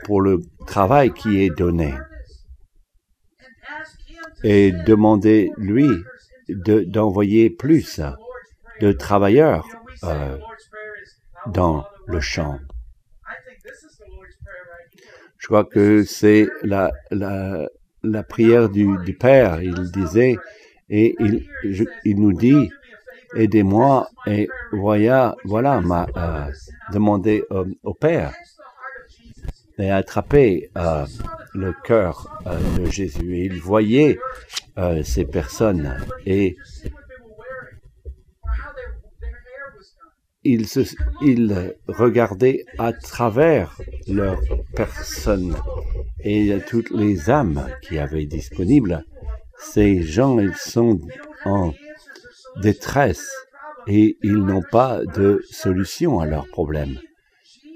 pour 0.05 0.23
le 0.23 0.41
travail 0.67 1.13
qui 1.13 1.43
est 1.43 1.51
donné 1.51 1.93
et 4.43 4.73
demander 4.87 5.51
lui 5.59 5.87
de- 6.49 6.85
d'envoyer 6.85 7.51
plus 7.51 8.01
de 8.81 8.93
travailleurs 8.93 9.67
dans 11.47 11.85
le 12.07 12.21
champ. 12.21 12.59
Je 15.45 15.49
crois 15.49 15.67
que 15.67 16.05
c'est 16.05 16.49
la, 16.63 16.91
la, 17.11 17.69
la 18.03 18.23
prière 18.23 18.71
du, 18.71 18.89
du 19.05 19.13
Père. 19.13 19.61
Il 19.61 19.75
disait, 19.93 20.39
et 20.89 21.15
il, 21.21 21.45
il 22.07 22.19
nous 22.19 22.33
dit, 22.33 22.71
aidez-moi 23.37 24.09
et 24.27 24.49
voilà, 24.73 25.37
voilà 25.45 25.83
m'a 25.83 26.07
euh, 26.17 26.51
demandé 26.95 27.45
euh, 27.51 27.67
au 27.83 27.93
Père 27.93 28.33
et 29.77 29.91
attrapé 29.91 30.71
euh, 30.79 31.05
le 31.53 31.75
cœur 31.85 32.41
euh, 32.47 32.59
de 32.79 32.91
Jésus. 32.91 33.37
Et 33.37 33.45
il 33.45 33.61
voyait 33.61 34.19
ces 35.03 35.27
personnes 35.27 35.95
et 36.25 36.57
il, 40.45 40.67
se, 40.67 40.81
il 41.23 41.75
regardait 41.89 42.65
à 42.79 42.93
travers 42.93 43.79
leur 44.07 44.39
personne 44.75 45.55
et 46.23 46.57
toutes 46.69 46.91
les 46.91 47.31
âmes 47.31 47.67
qui 47.83 47.99
avaient 47.99 48.27
disponibles. 48.27 49.05
Ces 49.59 50.03
gens, 50.03 50.39
ils 50.39 50.55
sont 50.55 51.01
en 51.45 51.73
détresse 52.61 53.31
et 53.87 54.17
ils 54.23 54.39
n'ont 54.39 54.65
pas 54.71 55.01
de 55.05 55.43
solution 55.51 56.21
à 56.21 56.27
leurs 56.27 56.49
problèmes. 56.49 56.99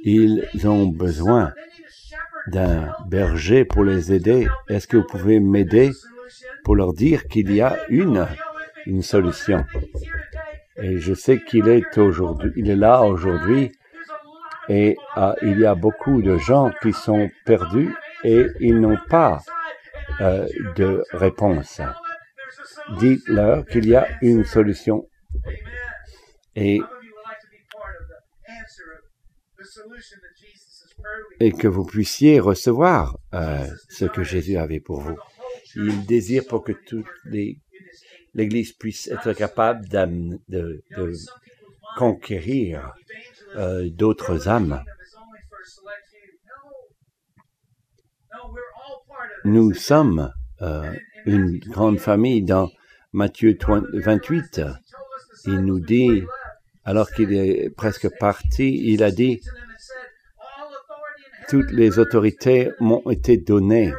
Ils 0.05 0.47
ont 0.65 0.87
besoin 0.87 1.53
d'un 2.47 2.95
berger 3.09 3.65
pour 3.65 3.85
les 3.85 4.13
aider. 4.13 4.49
Est-ce 4.69 4.87
que 4.87 4.97
vous 4.97 5.07
pouvez 5.07 5.41
m'aider 5.41 5.91
pour 6.65 6.77
leur 6.77 6.93
dire 6.93 7.27
qu'il 7.29 7.53
y 7.53 7.61
a 7.61 7.77
une, 7.89 8.27
une 8.87 9.03
solution? 9.03 9.65
Et 10.81 10.99
je 10.99 11.13
sais 11.13 11.41
qu'il 11.41 11.69
est 11.69 11.99
aujourd'hui, 11.99 12.53
il 12.57 12.71
est 12.71 12.77
là 12.77 13.03
aujourd'hui 13.03 13.73
et 14.69 14.97
euh, 15.17 15.33
il 15.43 15.59
y 15.59 15.67
a 15.67 15.75
beaucoup 15.75 16.23
de 16.23 16.37
gens 16.39 16.71
qui 16.83 16.93
sont 16.93 17.31
perdus 17.45 17.95
et 18.23 18.47
ils 18.61 18.79
n'ont 18.81 18.99
pas 19.09 19.41
euh, 20.21 20.47
de 20.77 21.03
réponse. 21.13 21.81
Dites-leur 22.99 23.67
qu'il 23.67 23.89
y 23.89 23.97
a 23.97 24.07
une 24.23 24.45
solution 24.45 25.09
et, 26.55 26.81
et 31.41 31.53
que 31.53 31.69
vous 31.69 31.85
puissiez 31.85 32.39
recevoir 32.39 33.19
euh, 33.35 33.67
ce 33.89 34.05
que 34.05 34.23
Jésus 34.23 34.57
avait 34.57 34.81
pour 34.81 35.01
vous. 35.01 35.17
Il 35.75 36.07
désire 36.07 36.45
pour 36.49 36.63
que 36.63 36.73
toutes 36.73 37.07
les 37.25 37.59
l'Église 38.39 38.73
puisse 38.73 39.09
être 39.09 39.33
capable 39.33 39.87
d'am- 39.89 40.39
de, 40.49 40.83
de 40.97 41.13
conquérir 41.97 42.95
euh, 43.57 43.89
d'autres 43.91 44.49
âmes. 44.49 44.83
Nous 49.45 49.75
sommes 49.75 50.33
euh, 50.63 50.93
une 51.27 51.59
grande 51.59 51.99
famille 51.99 52.43
dans 52.43 52.71
Matthieu 53.13 53.57
20 53.61 53.83
28. 53.93 54.61
Il 55.47 55.61
nous 55.69 55.81
dit, 55.81 56.23
alors 56.85 57.11
qu'il 57.11 57.33
est 57.33 57.71
presque 57.71 58.09
parti, 58.19 58.67
il 58.93 59.03
a 59.03 59.11
dit, 59.11 59.41
toutes 61.49 61.71
les 61.73 61.99
autorités 61.99 62.71
m'ont 62.79 63.09
été 63.11 63.37
données. 63.37 63.93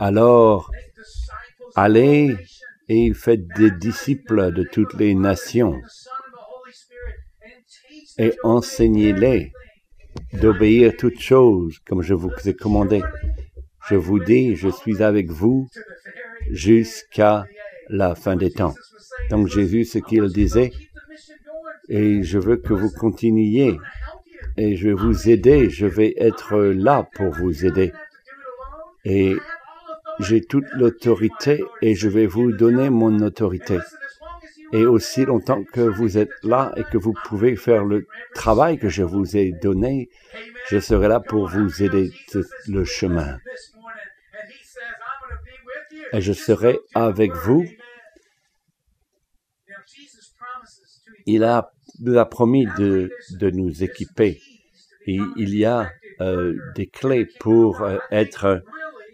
Alors, 0.00 0.70
allez 1.76 2.36
et 2.92 3.14
faites 3.14 3.46
des 3.56 3.70
disciples 3.70 4.52
de 4.52 4.64
toutes 4.64 4.94
les 4.94 5.14
nations 5.14 5.80
et 8.18 8.32
enseignez-les 8.42 9.52
d'obéir 10.32 10.92
toutes 10.98 11.20
choses 11.20 11.78
comme 11.86 12.02
je 12.02 12.14
vous 12.14 12.32
ai 12.46 12.54
commandé. 12.54 13.00
Je 13.88 13.94
vous 13.94 14.18
dis, 14.18 14.56
je 14.56 14.68
suis 14.68 15.04
avec 15.04 15.30
vous 15.30 15.68
jusqu'à 16.50 17.44
la 17.88 18.16
fin 18.16 18.34
des 18.34 18.50
temps. 18.50 18.74
Donc 19.30 19.46
Jésus, 19.46 19.84
ce 19.84 19.98
qu'il 19.98 20.26
disait, 20.26 20.72
et 21.88 22.24
je 22.24 22.38
veux 22.38 22.56
que 22.56 22.74
vous 22.74 22.90
continuiez, 22.90 23.78
et 24.56 24.74
je 24.74 24.88
vais 24.88 24.94
vous 24.94 25.28
aider, 25.28 25.70
je 25.70 25.86
vais 25.86 26.12
être 26.18 26.58
là 26.58 27.08
pour 27.14 27.30
vous 27.30 27.64
aider. 27.64 27.92
Et 29.04 29.36
j'ai 30.20 30.42
toute 30.42 30.66
l'autorité 30.72 31.62
et 31.82 31.94
je 31.94 32.08
vais 32.08 32.26
vous 32.26 32.52
donner 32.52 32.90
mon 32.90 33.20
autorité. 33.20 33.78
Et 34.72 34.84
aussi 34.86 35.24
longtemps 35.24 35.64
que 35.64 35.80
vous 35.80 36.18
êtes 36.18 36.30
là 36.42 36.72
et 36.76 36.84
que 36.84 36.98
vous 36.98 37.14
pouvez 37.24 37.56
faire 37.56 37.84
le 37.84 38.06
travail 38.34 38.78
que 38.78 38.88
je 38.88 39.02
vous 39.02 39.36
ai 39.36 39.52
donné, 39.52 40.08
je 40.68 40.78
serai 40.78 41.08
là 41.08 41.20
pour 41.20 41.48
vous 41.48 41.82
aider 41.82 42.12
le 42.68 42.84
chemin. 42.84 43.38
Et 46.12 46.20
je 46.20 46.32
serai 46.32 46.78
avec 46.94 47.32
vous. 47.32 47.64
Il 51.26 51.44
a, 51.44 51.72
nous 52.00 52.18
a 52.18 52.28
promis 52.28 52.66
de, 52.78 53.10
de 53.38 53.50
nous 53.50 53.82
équiper. 53.82 54.40
Et 55.06 55.18
il 55.36 55.56
y 55.56 55.64
a 55.64 55.90
euh, 56.20 56.54
des 56.74 56.86
clés 56.86 57.26
pour 57.38 57.82
euh, 57.82 57.98
être 58.10 58.62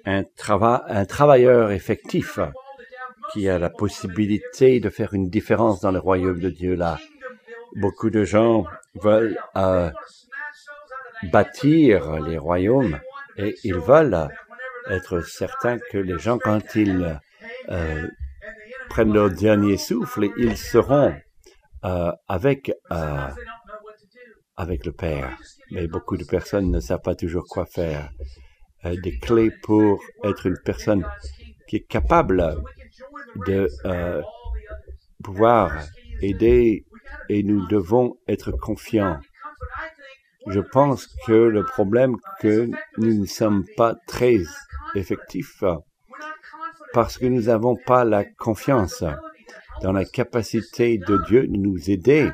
un, 0.07 0.25
un 0.49 1.05
travailleur 1.05 1.73
effectif 1.73 2.39
qui 3.33 3.49
a 3.49 3.59
la 3.59 3.71
possibilité 3.71 4.81
de 4.81 4.89
faire 4.89 5.15
une 5.15 5.29
différence 5.29 5.81
dans 5.81 5.91
le 5.91 5.99
royaume 5.99 6.41
de 6.41 6.51
Dieu 6.51 6.75
là. 6.75 6.99
Beaucoup 7.75 8.09
de 8.09 8.25
gens 8.25 8.65
veulent 8.95 9.37
euh, 9.57 9.91
bâtir 11.33 12.21
les 12.21 12.39
royaumes 12.39 12.99
et 13.37 13.55
ils 13.65 13.77
veulent 13.79 14.29
être 14.89 15.21
certains 15.21 15.79
que 15.91 15.99
les 15.99 16.19
gens, 16.19 16.39
quand 16.39 16.75
ils 16.77 17.21
euh, 17.69 18.09
prennent 18.89 19.13
leur 19.13 19.31
dernier 19.31 19.77
souffle, 19.77 20.29
ils 20.39 20.57
seront 20.57 21.15
euh, 21.85 22.13
avec, 22.29 22.73
avec 24.57 24.87
le 24.87 24.93
Père. 24.93 25.37
Mais 25.73 25.89
beaucoup 25.89 26.17
de 26.17 26.25
personnes 26.25 26.71
ne 26.71 26.81
savent 26.81 27.03
pas 27.03 27.17
toujours 27.17 27.45
quoi 27.49 27.67
faire. 27.67 28.11
Euh, 28.87 28.97
des 29.03 29.19
clés 29.19 29.51
pour 29.63 30.01
être 30.25 30.47
une 30.47 30.59
personne 30.65 31.05
qui 31.67 31.77
est 31.77 31.87
capable 31.89 32.57
de 33.47 33.69
euh, 33.85 34.23
pouvoir 35.23 35.73
aider 36.21 36.85
et 37.29 37.43
nous 37.43 37.67
devons 37.67 38.17
être 38.29 38.53
confiants. 38.53 39.19
Je 40.47 40.61
pense 40.61 41.09
que 41.27 41.33
le 41.33 41.65
problème 41.65 42.17
que 42.41 42.71
nous 42.99 43.21
ne 43.21 43.27
sommes 43.27 43.65
pas 43.77 43.97
très 44.07 44.39
effectifs 44.95 45.65
parce 46.93 47.19
que 47.19 47.27
nous 47.27 47.43
n'avons 47.43 47.77
pas 47.77 48.05
la 48.05 48.25
confiance 48.25 49.03
dans 49.83 49.93
la 49.93 50.05
capacité 50.05 50.99
de 50.99 51.19
Dieu 51.27 51.49
de 51.49 51.57
nous 51.57 51.91
aider 51.91 52.31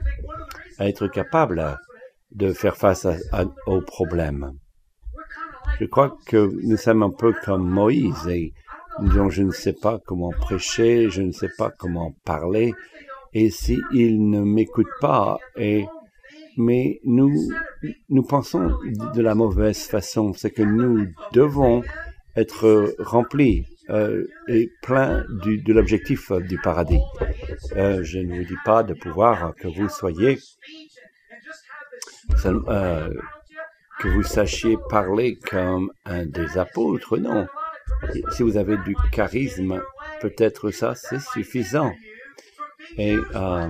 à 0.78 0.88
être 0.88 1.06
capables 1.06 1.78
de 2.30 2.52
faire 2.52 2.76
face 2.76 3.06
aux 3.66 3.80
problèmes. 3.80 4.52
Je 5.80 5.86
crois 5.86 6.16
que 6.26 6.50
nous 6.62 6.76
sommes 6.76 7.02
un 7.02 7.10
peu 7.10 7.32
comme 7.44 7.68
Moïse 7.68 8.28
et 8.28 8.52
disons, 9.00 9.30
je 9.30 9.42
ne 9.42 9.50
sais 9.50 9.72
pas 9.72 9.98
comment 10.04 10.30
prêcher, 10.30 11.08
je 11.10 11.22
ne 11.22 11.32
sais 11.32 11.50
pas 11.56 11.70
comment 11.70 12.14
parler, 12.24 12.74
et 13.32 13.50
s'il 13.50 14.28
ne 14.28 14.42
m'écoute 14.42 14.90
pas, 15.00 15.38
et, 15.56 15.86
mais 16.56 17.00
nous, 17.04 17.32
nous 18.08 18.22
pensons 18.22 18.70
de 19.14 19.22
la 19.22 19.34
mauvaise 19.34 19.84
façon, 19.86 20.32
c'est 20.34 20.50
que 20.50 20.62
nous 20.62 21.06
devons 21.32 21.82
être 22.36 22.94
remplis 22.98 23.66
euh, 23.90 24.26
et 24.48 24.70
pleins 24.82 25.24
du, 25.42 25.58
de 25.58 25.72
l'objectif 25.72 26.30
du 26.32 26.58
paradis. 26.58 27.00
Euh, 27.76 28.02
je 28.02 28.18
ne 28.18 28.36
vous 28.36 28.44
dis 28.44 28.60
pas 28.64 28.82
de 28.82 28.94
pouvoir 28.94 29.54
que 29.54 29.68
vous 29.68 29.88
soyez, 29.88 30.38
que 34.02 34.08
vous 34.08 34.24
sachiez 34.24 34.76
parler 34.90 35.38
comme 35.48 35.92
un 36.04 36.26
des 36.26 36.58
apôtres, 36.58 37.18
non. 37.18 37.46
Si 38.32 38.42
vous 38.42 38.56
avez 38.56 38.76
du 38.78 38.96
charisme, 39.12 39.80
peut-être 40.20 40.72
ça, 40.72 40.96
c'est 40.96 41.20
suffisant. 41.20 41.92
Et 42.98 43.16
euh, 43.36 43.68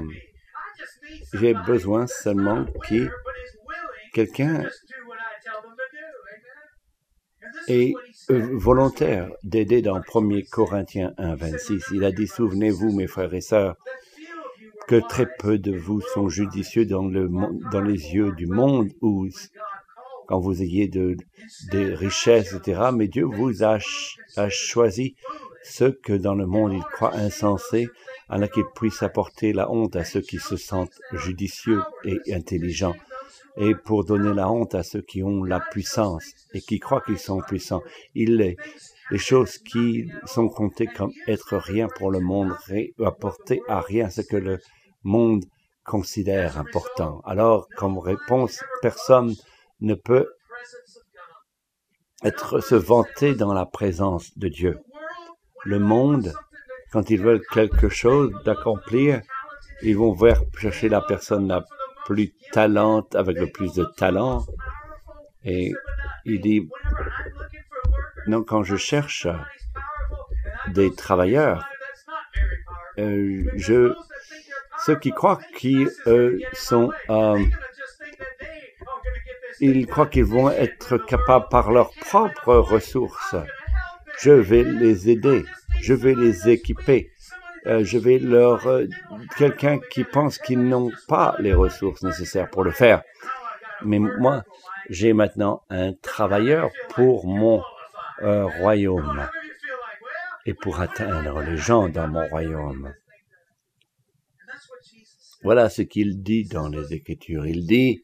j'ai 1.34 1.52
besoin 1.52 2.06
seulement 2.06 2.64
que 2.88 3.10
quelqu'un 4.14 4.64
est 7.68 7.92
volontaire 8.30 9.28
d'aider 9.44 9.82
dans 9.82 9.98
1 9.98 10.02
Corinthiens 10.50 11.12
1, 11.18 11.34
26. 11.34 11.84
Il 11.92 12.04
a 12.04 12.10
dit, 12.10 12.26
souvenez-vous, 12.26 12.90
mes 12.92 13.06
frères 13.06 13.34
et 13.34 13.42
sœurs, 13.42 13.76
que 14.88 14.96
très 15.08 15.26
peu 15.38 15.58
de 15.58 15.76
vous 15.76 16.00
sont 16.00 16.30
judicieux 16.30 16.86
dans 16.86 17.80
les 17.82 18.14
yeux 18.14 18.32
du 18.32 18.46
monde 18.46 18.88
ou 19.02 19.28
quand 20.26 20.40
vous 20.40 20.62
ayez 20.62 20.88
de, 20.88 21.16
des 21.70 21.94
richesses, 21.94 22.52
etc. 22.54 22.90
Mais 22.94 23.08
Dieu 23.08 23.24
vous 23.24 23.62
a, 23.62 23.78
ch- 23.78 24.16
a 24.36 24.48
choisi 24.48 25.14
ceux 25.64 25.92
que 25.92 26.12
dans 26.12 26.34
le 26.34 26.46
monde 26.46 26.72
il 26.72 26.82
croit 26.82 27.14
insensés, 27.14 27.88
afin 28.28 28.46
qu'il 28.48 28.64
puisse 28.74 29.02
apporter 29.02 29.52
la 29.52 29.70
honte 29.70 29.94
à 29.96 30.04
ceux 30.04 30.20
qui 30.20 30.38
se 30.38 30.56
sentent 30.56 30.98
judicieux 31.12 31.82
et 32.04 32.18
intelligents, 32.34 32.96
et 33.56 33.74
pour 33.74 34.04
donner 34.04 34.32
la 34.34 34.50
honte 34.50 34.74
à 34.74 34.82
ceux 34.82 35.02
qui 35.02 35.22
ont 35.22 35.44
la 35.44 35.60
puissance 35.60 36.24
et 36.54 36.60
qui 36.60 36.78
croient 36.78 37.02
qu'ils 37.02 37.18
sont 37.18 37.40
puissants. 37.40 37.82
Il 38.14 38.36
les, 38.36 38.56
les 39.10 39.18
choses 39.18 39.58
qui 39.58 40.10
sont 40.24 40.48
comptées 40.48 40.86
comme 40.86 41.12
être 41.28 41.56
rien 41.58 41.86
pour 41.96 42.10
le 42.10 42.20
monde, 42.20 42.52
apporter 43.04 43.60
à 43.68 43.80
rien 43.80 44.08
ce 44.08 44.22
que 44.22 44.36
le 44.36 44.58
monde 45.04 45.44
considère 45.84 46.58
important. 46.58 47.20
Alors, 47.24 47.68
comme 47.76 47.98
réponse, 47.98 48.64
personne 48.80 49.34
ne 49.82 49.94
peut 49.94 50.26
être 52.24 52.60
se 52.60 52.74
vanter 52.74 53.34
dans 53.34 53.52
la 53.52 53.66
présence 53.66 54.36
de 54.38 54.48
Dieu. 54.48 54.78
Le 55.64 55.78
monde, 55.78 56.32
quand 56.92 57.10
ils 57.10 57.20
veulent 57.20 57.42
quelque 57.52 57.88
chose 57.88 58.32
d'accomplir, 58.44 59.20
ils 59.82 59.96
vont 59.96 60.16
chercher 60.56 60.88
la 60.88 61.00
personne 61.00 61.48
la 61.48 61.64
plus 62.06 62.32
talente, 62.52 63.14
avec 63.14 63.36
le 63.38 63.50
plus 63.50 63.74
de 63.74 63.84
talent. 63.96 64.44
Et 65.44 65.72
il 66.24 66.40
dit, 66.40 66.68
non, 68.28 68.44
quand 68.44 68.62
je 68.62 68.76
cherche 68.76 69.26
des 70.68 70.94
travailleurs, 70.94 71.66
euh, 72.98 73.44
ceux 74.84 74.96
qui 75.00 75.10
croient 75.10 75.40
qu'ils 75.56 75.90
sont, 76.52 76.90
euh, 77.10 77.44
ils 79.60 79.86
croient 79.86 80.06
qu'ils 80.06 80.24
vont 80.24 80.50
être 80.50 80.98
capables 80.98 81.48
par 81.50 81.70
leurs 81.72 81.90
propres 81.90 82.56
ressources. 82.56 83.36
Je 84.20 84.32
vais 84.32 84.64
les 84.64 85.10
aider, 85.10 85.44
je 85.80 85.94
vais 85.94 86.14
les 86.14 86.48
équiper, 86.48 87.10
euh, 87.66 87.84
je 87.84 87.98
vais 87.98 88.18
leur 88.18 88.66
euh, 88.66 88.86
quelqu'un 89.36 89.78
qui 89.90 90.04
pense 90.04 90.38
qu'ils 90.38 90.62
n'ont 90.62 90.90
pas 91.08 91.36
les 91.38 91.54
ressources 91.54 92.02
nécessaires 92.02 92.50
pour 92.50 92.64
le 92.64 92.72
faire. 92.72 93.02
Mais 93.84 93.98
moi, 93.98 94.44
j'ai 94.88 95.12
maintenant 95.12 95.62
un 95.70 95.92
travailleur 95.92 96.70
pour 96.90 97.26
mon 97.26 97.62
euh, 98.22 98.46
royaume 98.60 99.28
et 100.44 100.54
pour 100.54 100.80
atteindre 100.80 101.40
les 101.40 101.56
gens 101.56 101.88
dans 101.88 102.08
mon 102.08 102.26
royaume. 102.28 102.92
Voilà 105.42 105.68
ce 105.68 105.82
qu'il 105.82 106.22
dit 106.22 106.44
dans 106.44 106.68
les 106.68 106.92
Écritures. 106.94 107.46
Il 107.46 107.66
dit, 107.66 108.02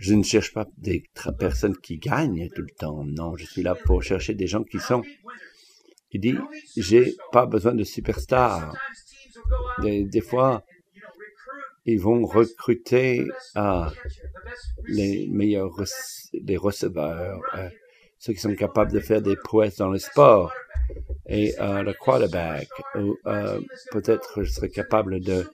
je 0.00 0.14
ne 0.14 0.22
cherche 0.22 0.52
pas 0.52 0.66
des 0.78 1.04
personnes 1.38 1.76
qui 1.76 1.98
gagnent 1.98 2.48
tout 2.54 2.62
le 2.62 2.74
temps. 2.76 3.04
Non, 3.04 3.36
je 3.36 3.44
suis 3.44 3.62
là 3.62 3.74
pour 3.74 4.02
chercher 4.02 4.34
des 4.34 4.46
gens 4.46 4.64
qui 4.64 4.80
sont. 4.80 5.02
Il 6.10 6.20
dit, 6.20 6.36
j'ai 6.76 7.14
pas 7.32 7.46
besoin 7.46 7.74
de 7.74 7.84
superstars. 7.84 8.74
Des, 9.82 10.20
fois, 10.20 10.64
ils 11.84 12.00
vont 12.00 12.24
recruter 12.24 13.26
ah, 13.54 13.92
les 14.88 15.28
meilleurs 15.28 15.84
les 16.32 16.56
receveurs, 16.56 17.40
euh, 17.56 17.68
ceux 18.18 18.32
qui 18.32 18.40
sont 18.40 18.54
capables 18.54 18.92
de 18.92 19.00
faire 19.00 19.22
des 19.22 19.36
prouesses 19.36 19.76
dans 19.76 19.90
le 19.90 19.98
sport. 19.98 20.52
Et 21.26 21.54
euh, 21.60 21.82
le 21.82 21.92
quarterback, 21.92 22.68
ou 22.96 23.16
euh, 23.26 23.60
peut-être 23.92 24.42
je 24.42 24.50
serais 24.50 24.70
capable 24.70 25.20
de 25.20 25.46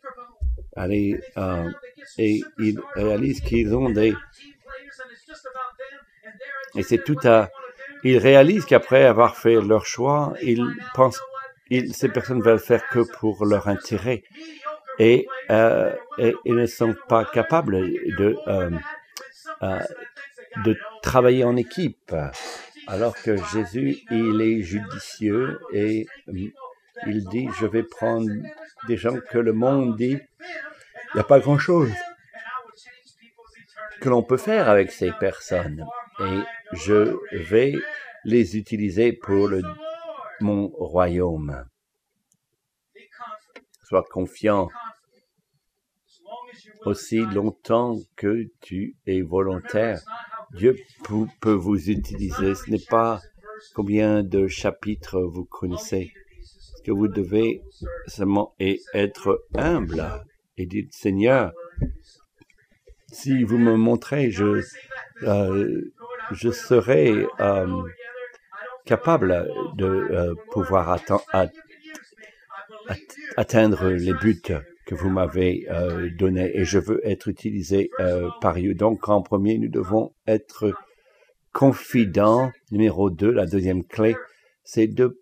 aller 0.77 1.21
euh, 1.37 1.71
et 2.19 2.41
ils 2.59 2.81
réalisent 2.95 3.41
qu'ils 3.41 3.75
ont 3.75 3.91
des 3.91 4.15
et 6.77 6.83
c'est 6.83 7.03
tout 7.03 7.19
à 7.25 7.49
ils 8.05 8.19
réalisent 8.19 8.67
qu'après 8.67 9.05
avoir 9.05 9.37
fait 9.37 9.61
leur 9.61 9.85
choix, 9.87 10.35
ils 10.43 10.65
pensent 10.95 11.21
ils, 11.71 11.95
ces 11.95 12.09
personnes 12.09 12.43
veulent 12.43 12.61
faire 12.61 12.87
que 12.89 13.01
pour 13.01 13.45
leur 13.45 13.67
intérêt 13.69 14.23
et, 14.99 15.27
euh, 15.51 15.93
et 16.19 16.35
ils 16.45 16.55
ne 16.55 16.67
sont 16.67 16.95
pas 17.09 17.25
capables 17.25 17.81
de 18.19 18.37
euh, 18.47 18.71
euh, 19.63 19.81
de 20.65 20.77
travailler 21.03 21.45
en 21.45 21.57
équipe. 21.57 22.15
Alors 22.87 23.15
que 23.21 23.37
Jésus, 23.53 23.99
il 24.11 24.41
est 24.41 24.63
judicieux 24.63 25.59
et 25.73 26.07
il 27.07 27.25
dit, 27.29 27.49
je 27.59 27.67
vais 27.67 27.83
prendre 27.83 28.31
des 28.89 28.97
gens 28.97 29.19
que 29.31 29.39
le 29.39 29.53
monde 29.53 29.97
dit, 29.97 30.19
il 30.41 31.15
n'y 31.15 31.21
a 31.21 31.25
pas 31.25 31.41
grand-chose 31.41 31.93
que 34.01 34.09
l'on 34.09 34.23
peut 34.23 34.37
faire 34.37 34.69
avec 34.69 34.91
ces 34.91 35.13
personnes. 35.13 35.85
Et 36.21 36.41
je 36.73 37.17
vais 37.51 37.75
les 38.25 38.57
utiliser 38.57 39.13
pour 39.13 39.51
mon 40.41 40.69
royaume. 40.69 41.65
Sois 43.85 44.05
confiant 44.11 44.69
aussi 46.85 47.21
longtemps 47.21 47.97
que 48.17 48.49
tu 48.61 48.97
es 49.07 49.23
volontaire. 49.23 50.01
Dieu 50.53 50.77
peut 51.41 51.53
vous 51.53 51.91
utiliser. 51.91 52.55
Ce 52.55 52.71
n'est 52.71 52.85
pas 52.89 53.21
combien 53.75 54.23
de 54.23 54.47
chapitres 54.47 55.21
vous 55.21 55.45
connaissez. 55.45 56.13
Que 56.87 56.93
vous 56.93 57.09
devez 57.09 57.63
seulement 58.07 58.55
être 58.61 59.45
humble 59.57 60.05
et 60.57 60.67
dire 60.67 60.85
Seigneur, 60.93 61.53
si 63.11 63.43
vous 63.43 63.59
me 63.59 63.75
montrez, 63.75 64.31
je, 64.31 64.63
euh, 65.25 65.93
je 66.31 66.51
serai 66.53 67.27
euh, 67.41 67.83
capable 68.85 69.51
de 69.77 69.85
euh, 69.85 70.35
pouvoir 70.53 70.97
atteindre 73.37 73.89
les 73.89 74.13
buts 74.15 74.41
que 74.87 74.95
vous 74.95 75.11
m'avez 75.11 75.67
donnés 76.17 76.57
et 76.57 76.65
je 76.65 76.79
veux 76.79 77.01
être 77.05 77.27
utilisé 77.27 77.91
par 78.41 78.57
eux. 78.61 78.75
Donc, 78.75 79.09
en 79.09 79.23
premier, 79.23 79.59
nous 79.59 79.71
devons 79.71 80.15
être 80.29 80.73
confidents. 81.53 82.53
Numéro 82.71 83.11
deux, 83.11 83.33
la 83.33 83.47
deuxième 83.47 83.83
clé, 83.83 84.15
c'est 84.63 84.87
de 84.87 85.21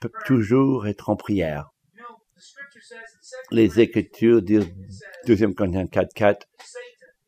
p- 0.00 0.08
toujours 0.26 0.86
être 0.86 1.10
en 1.10 1.16
prière. 1.16 1.70
Les 3.50 3.80
Écritures 3.80 4.42
disent, 4.42 4.70
2 5.26 5.52
Corinthiens 5.54 5.86
4, 5.86 6.12
4, 6.14 6.46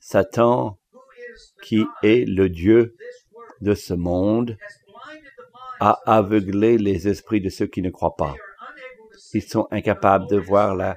Satan, 0.01 0.79
qui 1.63 1.85
est 2.03 2.25
le 2.29 2.49
Dieu 2.49 2.97
de 3.61 3.75
ce 3.75 3.95
monde, 3.95 4.57
a 5.81 6.01
aveuglé 6.07 6.79
les 6.79 7.09
esprits 7.09 7.41
de 7.41 7.49
ceux 7.51 7.67
qui 7.67 7.83
ne 7.83 7.91
croient 7.91 8.17
pas. 8.17 8.35
Ils 9.35 9.43
sont 9.43 9.67
incapables 9.71 10.27
de 10.29 10.37
voir 10.37 10.75
la 10.75 10.97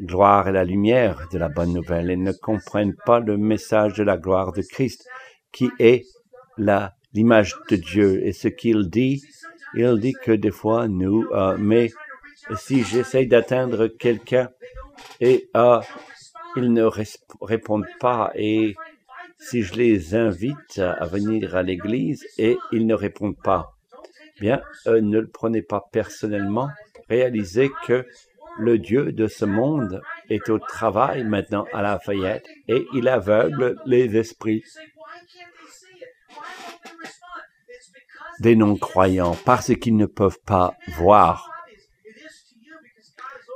gloire 0.00 0.48
et 0.48 0.52
la 0.52 0.64
lumière 0.64 1.28
de 1.32 1.38
la 1.38 1.48
bonne 1.48 1.72
nouvelle 1.72 2.10
et 2.10 2.16
ne 2.16 2.32
comprennent 2.32 2.96
pas 3.04 3.20
le 3.20 3.36
message 3.36 3.94
de 3.94 4.02
la 4.02 4.16
gloire 4.16 4.52
de 4.52 4.62
Christ, 4.62 5.06
qui 5.52 5.68
est 5.78 6.04
l'image 7.12 7.54
de 7.70 7.76
Dieu. 7.76 8.26
Et 8.26 8.32
ce 8.32 8.48
qu'il 8.48 8.88
dit, 8.88 9.22
il 9.76 9.98
dit 10.00 10.14
que 10.14 10.32
des 10.32 10.50
fois 10.50 10.88
nous, 10.88 11.26
euh, 11.32 11.56
mais 11.58 11.90
si 12.56 12.82
j'essaye 12.82 13.26
d'atteindre 13.26 13.88
quelqu'un 13.88 14.48
et 15.20 15.48
euh, 15.56 15.80
ils 16.56 16.72
ne 16.72 16.84
répondent 17.42 17.86
pas 18.00 18.32
et 18.34 18.74
si 19.38 19.62
je 19.62 19.74
les 19.74 20.14
invite 20.14 20.78
à 20.78 21.04
venir 21.06 21.54
à 21.56 21.62
l'église 21.62 22.26
et 22.38 22.56
ils 22.72 22.86
ne 22.86 22.94
répondent 22.94 23.40
pas, 23.42 23.74
bien, 24.40 24.62
euh, 24.86 25.00
ne 25.00 25.18
le 25.18 25.28
prenez 25.28 25.62
pas 25.62 25.84
personnellement. 25.92 26.70
Réalisez 27.10 27.70
que 27.86 28.06
le 28.58 28.78
Dieu 28.78 29.12
de 29.12 29.26
ce 29.26 29.44
monde 29.44 30.00
est 30.30 30.48
au 30.48 30.58
travail 30.58 31.24
maintenant 31.24 31.66
à 31.74 31.82
Lafayette 31.82 32.48
et 32.68 32.86
il 32.94 33.08
aveugle 33.08 33.76
les 33.84 34.16
esprits 34.16 34.64
des 38.40 38.56
non-croyants 38.56 39.36
parce 39.44 39.74
qu'ils 39.74 39.96
ne 39.96 40.06
peuvent 40.06 40.40
pas 40.44 40.74
voir. 40.98 41.50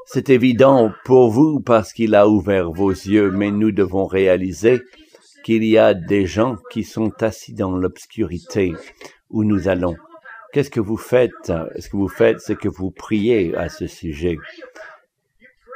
C'est 0.07 0.31
évident 0.31 0.93
pour 1.05 1.31
vous 1.31 1.61
parce 1.61 1.93
qu'il 1.93 2.15
a 2.15 2.29
ouvert 2.29 2.73
vos 2.73 2.91
yeux, 2.91 3.31
mais 3.31 3.51
nous 3.53 3.71
devons 3.71 4.07
réaliser 4.07 4.81
qu'il 5.45 5.65
y 5.65 5.79
a 5.79 5.95
des 5.95 6.27
gens 6.27 6.57
qui 6.71 6.83
sont 6.83 7.13
assis 7.23 7.55
dans 7.55 7.77
l'obscurité 7.77 8.75
où 9.31 9.45
nous 9.45 9.69
allons. 9.69 9.97
Qu'est-ce 10.53 10.71
que 10.71 10.81
vous 10.81 10.97
faites? 10.97 11.53
Ce 11.79 11.89
que 11.89 11.97
vous 11.97 12.09
faites, 12.09 12.41
c'est 12.41 12.57
que 12.57 12.69
vous 12.69 12.91
priez 12.91 13.55
à 13.55 13.69
ce 13.69 13.87
sujet. 13.87 14.37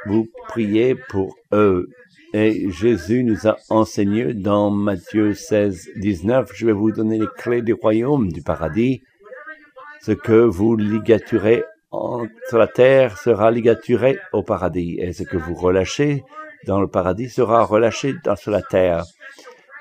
Vous 0.05 0.27
priez 0.49 0.95
pour 0.95 1.37
eux. 1.53 1.87
Et 2.37 2.69
Jésus 2.69 3.23
nous 3.23 3.47
a 3.47 3.55
enseigné 3.69 4.33
dans 4.33 4.69
Matthieu 4.69 5.33
16, 5.33 5.91
19, 5.95 6.51
je 6.53 6.65
vais 6.65 6.73
vous 6.73 6.91
donner 6.91 7.17
les 7.17 7.29
clés 7.37 7.61
du 7.61 7.71
royaume 7.71 8.29
du 8.29 8.41
paradis. 8.41 9.03
Ce 10.01 10.11
que 10.11 10.33
vous 10.43 10.75
ligaturez 10.75 11.63
en- 11.91 12.25
sur 12.49 12.57
la 12.57 12.67
terre 12.67 13.17
sera 13.17 13.51
ligaturé 13.51 14.19
au 14.33 14.43
paradis, 14.43 14.97
et 14.99 15.13
ce 15.13 15.23
que 15.23 15.37
vous 15.37 15.55
relâchez 15.55 16.25
dans 16.67 16.81
le 16.81 16.89
paradis 16.89 17.29
sera 17.29 17.63
relâché 17.63 18.15
dans, 18.25 18.35
sur 18.35 18.51
la 18.51 18.61
terre. 18.61 19.05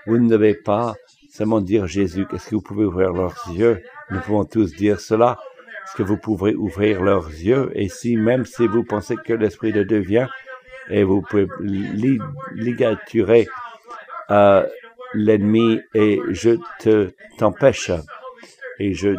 Vous 0.06 0.18
ne 0.18 0.28
devez 0.28 0.54
pas 0.54 0.94
seulement 1.32 1.60
dire 1.60 1.88
Jésus. 1.88 2.24
Est-ce 2.32 2.50
que 2.50 2.54
vous 2.54 2.62
pouvez 2.62 2.84
ouvrir 2.84 3.12
leurs 3.12 3.34
yeux? 3.52 3.82
Nous 4.12 4.20
pouvons 4.20 4.44
tous 4.44 4.76
dire 4.76 5.00
cela. 5.00 5.40
Est-ce 5.86 5.96
que 5.96 6.04
vous 6.04 6.18
pouvez 6.18 6.54
ouvrir 6.54 7.02
leurs 7.02 7.26
yeux 7.30 7.72
Et 7.74 7.88
si 7.88 8.16
même 8.16 8.44
si 8.46 8.68
vous 8.68 8.84
pensez 8.84 9.16
que 9.16 9.32
l'Esprit 9.32 9.72
de 9.72 9.82
Dieu 9.82 9.98
vient, 9.98 10.28
et 10.90 11.02
vous 11.04 11.22
pouvez 11.22 11.46
li- 11.60 12.18
ligaturer 12.54 13.46
euh, 14.30 14.66
l'ennemi 15.14 15.80
et 15.94 16.18
je 16.30 16.56
te 16.80 17.12
t'empêche 17.38 17.90
et 18.78 18.92
je 18.94 19.16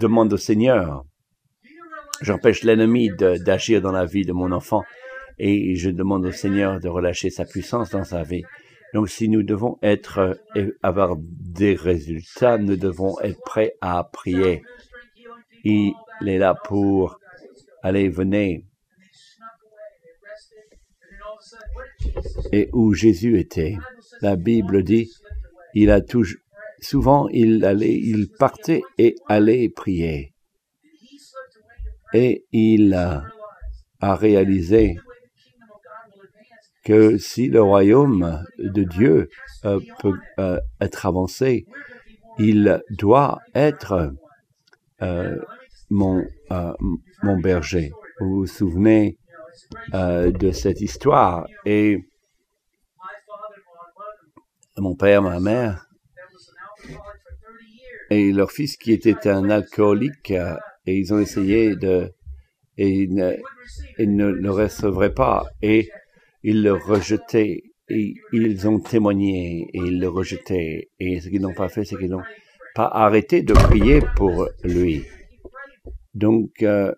demande 0.00 0.32
au 0.32 0.36
Seigneur, 0.36 1.04
j'empêche 2.22 2.62
l'ennemi 2.62 3.10
d'agir 3.44 3.80
dans 3.80 3.92
la 3.92 4.04
vie 4.04 4.24
de 4.24 4.32
mon 4.32 4.52
enfant 4.52 4.82
et 5.38 5.74
je 5.76 5.90
demande 5.90 6.24
au 6.26 6.32
Seigneur 6.32 6.80
de 6.80 6.88
relâcher 6.88 7.30
sa 7.30 7.44
puissance 7.44 7.90
dans 7.90 8.04
sa 8.04 8.22
vie. 8.22 8.42
Donc 8.94 9.08
si 9.08 9.28
nous 9.28 9.42
devons 9.42 9.78
être 9.82 10.38
euh, 10.56 10.70
avoir 10.82 11.16
des 11.18 11.74
résultats, 11.74 12.56
nous 12.56 12.76
devons 12.76 13.18
être 13.20 13.40
prêts 13.44 13.74
à 13.80 14.04
prier. 14.10 14.62
Il 15.64 15.92
est 16.24 16.38
là 16.38 16.54
pour 16.54 17.18
aller, 17.82 18.08
venez. 18.08 18.64
Et 22.52 22.68
où 22.72 22.94
Jésus 22.94 23.38
était, 23.38 23.76
la 24.22 24.36
Bible 24.36 24.82
dit, 24.82 25.10
il 25.74 25.90
a 25.90 26.00
toujours, 26.00 26.40
souvent 26.80 27.28
il 27.28 28.28
partait 28.38 28.82
et 28.98 29.14
allait 29.28 29.68
prier. 29.68 30.32
Et 32.14 32.44
il 32.52 32.94
a, 32.94 33.24
réalisé 34.00 34.96
que 36.84 37.18
si 37.18 37.48
le 37.48 37.60
royaume 37.60 38.44
de 38.58 38.84
Dieu 38.84 39.28
euh, 39.64 39.80
peut 40.00 40.14
euh, 40.38 40.60
être 40.80 41.06
avancé, 41.06 41.66
il 42.38 42.80
doit 42.90 43.40
être 43.54 44.12
euh, 45.02 45.36
mon 45.90 46.22
berger. 47.42 47.90
Vous 48.20 48.36
vous 48.36 48.46
souvenez 48.46 49.18
euh, 49.94 50.30
de 50.30 50.50
cette 50.50 50.80
histoire. 50.80 51.46
Et 51.64 51.98
mon 54.78 54.94
père, 54.94 55.22
ma 55.22 55.40
mère 55.40 55.86
et 58.10 58.32
leur 58.32 58.52
fils 58.52 58.76
qui 58.76 58.92
était 58.92 59.28
un 59.28 59.50
alcoolique 59.50 60.30
euh, 60.30 60.56
et 60.86 60.96
ils 60.96 61.12
ont 61.12 61.18
essayé 61.18 61.74
de 61.74 62.12
et 62.78 62.90
ils 62.90 63.14
ne, 63.14 64.26
le 64.26 64.50
recevraient 64.50 65.14
pas. 65.14 65.46
Et 65.62 65.88
ils 66.42 66.62
le 66.62 66.74
rejetaient. 66.74 67.62
Et 67.88 68.14
ils 68.32 68.68
ont 68.68 68.80
témoigné 68.80 69.66
et 69.72 69.78
ils 69.78 69.98
le 69.98 70.08
rejetaient. 70.08 70.90
Et 71.00 71.20
ce 71.20 71.28
qu'ils 71.28 71.40
n'ont 71.40 71.54
pas 71.54 71.68
fait 71.68 71.84
c'est 71.84 71.96
qu'ils 71.96 72.10
n'ont 72.10 72.22
pas 72.74 72.86
arrêté 72.86 73.42
de 73.42 73.54
prier 73.54 74.02
pour 74.14 74.46
lui. 74.62 75.04
Donc 76.14 76.62
euh, 76.62 76.92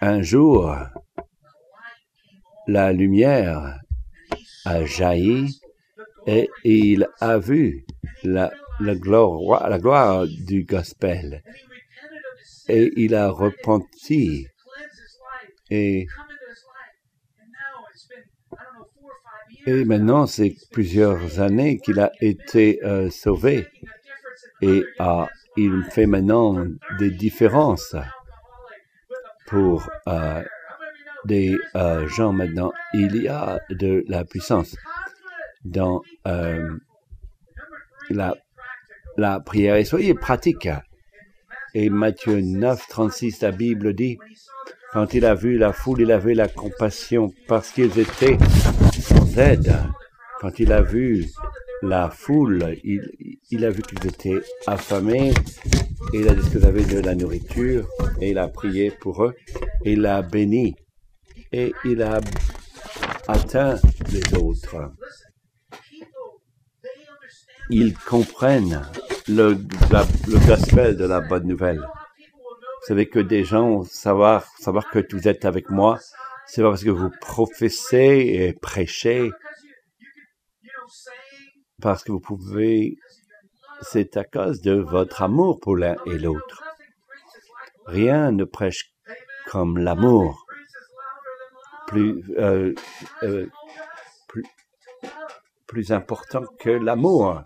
un 0.00 0.22
jour 0.22 0.74
la 2.68 2.92
lumière 2.92 3.80
a 4.66 4.84
jailli 4.84 5.58
et 6.26 6.50
il 6.64 7.08
a 7.18 7.38
vu 7.38 7.86
la, 8.22 8.52
gloire 8.94 10.26
du 10.26 10.64
gospel. 10.64 11.42
Et 12.68 12.92
il 12.96 13.14
a 13.14 13.30
repenti. 13.30 14.46
Et, 15.70 16.06
et 19.66 19.84
maintenant 19.86 20.26
c'est 20.26 20.54
plusieurs 20.70 21.40
années 21.40 21.78
qu'il 21.78 21.98
a 22.00 22.12
été 22.20 22.84
euh, 22.84 23.08
sauvé. 23.08 23.66
Et 24.60 24.84
euh, 25.00 25.24
il 25.56 25.84
fait 25.90 26.06
maintenant 26.06 26.66
des 26.98 27.10
différences 27.10 27.96
pour 29.46 29.88
euh, 30.06 30.42
des 31.28 31.56
euh, 31.76 32.08
gens 32.08 32.32
maintenant. 32.32 32.72
Il 32.94 33.22
y 33.22 33.28
a 33.28 33.60
de 33.70 34.04
la 34.08 34.24
puissance 34.24 34.74
dans 35.64 36.02
euh, 36.26 36.76
la, 38.10 38.34
la 39.16 39.38
prière. 39.38 39.76
Et 39.76 39.84
soyez 39.84 40.14
pratiques. 40.14 40.68
Et 41.74 41.90
Matthieu 41.90 42.40
9, 42.40 42.88
36, 42.88 43.42
la 43.42 43.50
Bible 43.52 43.94
dit, 43.94 44.18
quand 44.92 45.12
il 45.12 45.26
a 45.26 45.34
vu 45.34 45.58
la 45.58 45.72
foule, 45.72 46.00
il 46.00 46.10
avait 46.10 46.34
la 46.34 46.48
compassion 46.48 47.30
parce 47.46 47.70
qu'ils 47.70 47.98
étaient 47.98 48.38
sans 48.98 49.38
aide. 49.38 49.76
Quand 50.40 50.58
il 50.58 50.72
a 50.72 50.80
vu 50.80 51.26
la 51.82 52.08
foule, 52.08 52.74
il, 52.84 53.02
il 53.50 53.64
a 53.64 53.70
vu 53.70 53.82
qu'ils 53.82 54.06
étaient 54.06 54.40
affamés, 54.66 55.32
et 56.12 56.20
il 56.20 56.28
a 56.28 56.34
dit 56.34 56.48
qu'ils 56.50 56.64
avaient 56.64 56.84
de 56.84 57.00
la 57.00 57.14
nourriture, 57.14 57.86
et 58.20 58.30
il 58.30 58.38
a 58.38 58.48
prié 58.48 58.90
pour 58.90 59.24
eux, 59.24 59.34
et 59.84 59.92
il 59.92 60.06
a 60.06 60.22
béni, 60.22 60.74
et 61.52 61.72
il 61.84 62.02
a 62.02 62.20
atteint 63.26 63.76
les 64.10 64.38
autres. 64.38 64.92
Ils 67.70 67.96
comprennent 67.98 68.82
le, 69.28 69.54
gospel 70.46 70.96
de 70.96 71.04
la 71.04 71.20
bonne 71.20 71.46
nouvelle. 71.46 71.80
Vous 71.80 72.86
savez 72.86 73.08
que 73.08 73.18
des 73.18 73.44
gens 73.44 73.84
savoir 73.84 74.44
savoir 74.58 74.90
que 74.90 75.00
vous 75.12 75.28
êtes 75.28 75.44
avec 75.44 75.68
moi, 75.68 75.98
c'est 76.46 76.62
pas 76.62 76.70
parce 76.70 76.84
que 76.84 76.90
vous 76.90 77.10
professez 77.20 78.30
et 78.32 78.52
prêchez, 78.54 79.30
parce 81.82 82.02
que 82.02 82.12
vous 82.12 82.20
pouvez, 82.20 82.96
c'est 83.82 84.16
à 84.16 84.24
cause 84.24 84.62
de 84.62 84.72
votre 84.72 85.22
amour 85.22 85.60
pour 85.60 85.76
l'un 85.76 85.96
et 86.06 86.18
l'autre. 86.18 86.62
Rien 87.86 88.32
ne 88.32 88.44
prêche 88.44 88.94
comme 89.50 89.76
l'amour. 89.76 90.47
Plus, 91.88 92.22
euh, 92.38 92.74
euh, 93.22 93.46
plus, 94.28 94.44
plus 95.66 95.92
important 95.92 96.44
que 96.60 96.70
l'amour. 96.70 97.42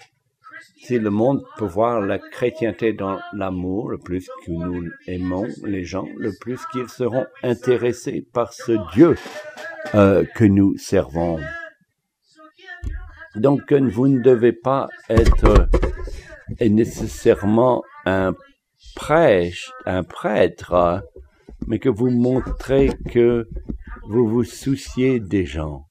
Si 0.85 0.98
le 0.98 1.11
monde 1.11 1.44
peut 1.57 1.64
voir 1.64 2.00
la 2.00 2.18
chrétienté 2.18 2.92
dans 2.92 3.20
l'amour, 3.33 3.90
le 3.90 3.98
plus 3.98 4.28
que 4.44 4.50
nous 4.50 4.90
aimons 5.07 5.46
les 5.64 5.85
gens, 5.85 6.07
le 6.18 6.33
plus 6.40 6.61
qu'ils 6.72 6.88
seront 6.88 7.26
intéressés 7.44 8.26
par 8.33 8.52
ce 8.52 8.72
Dieu 8.92 9.16
euh, 9.94 10.24
que 10.35 10.44
nous 10.44 10.76
servons. 10.76 11.38
Donc, 13.37 13.72
vous 13.72 14.09
ne 14.09 14.20
devez 14.20 14.52
pas 14.52 14.88
être 15.09 15.68
nécessairement 16.61 17.83
un 18.05 18.35
prêche, 18.94 19.70
un 19.87 20.02
prêtre, 20.02 21.02
mais 21.66 21.78
que 21.78 21.88
vous 21.88 22.11
montrez 22.11 22.90
que 23.11 23.48
vous 24.07 24.29
vous 24.29 24.45
souciez 24.45 25.21
des 25.21 25.47
gens. 25.47 25.87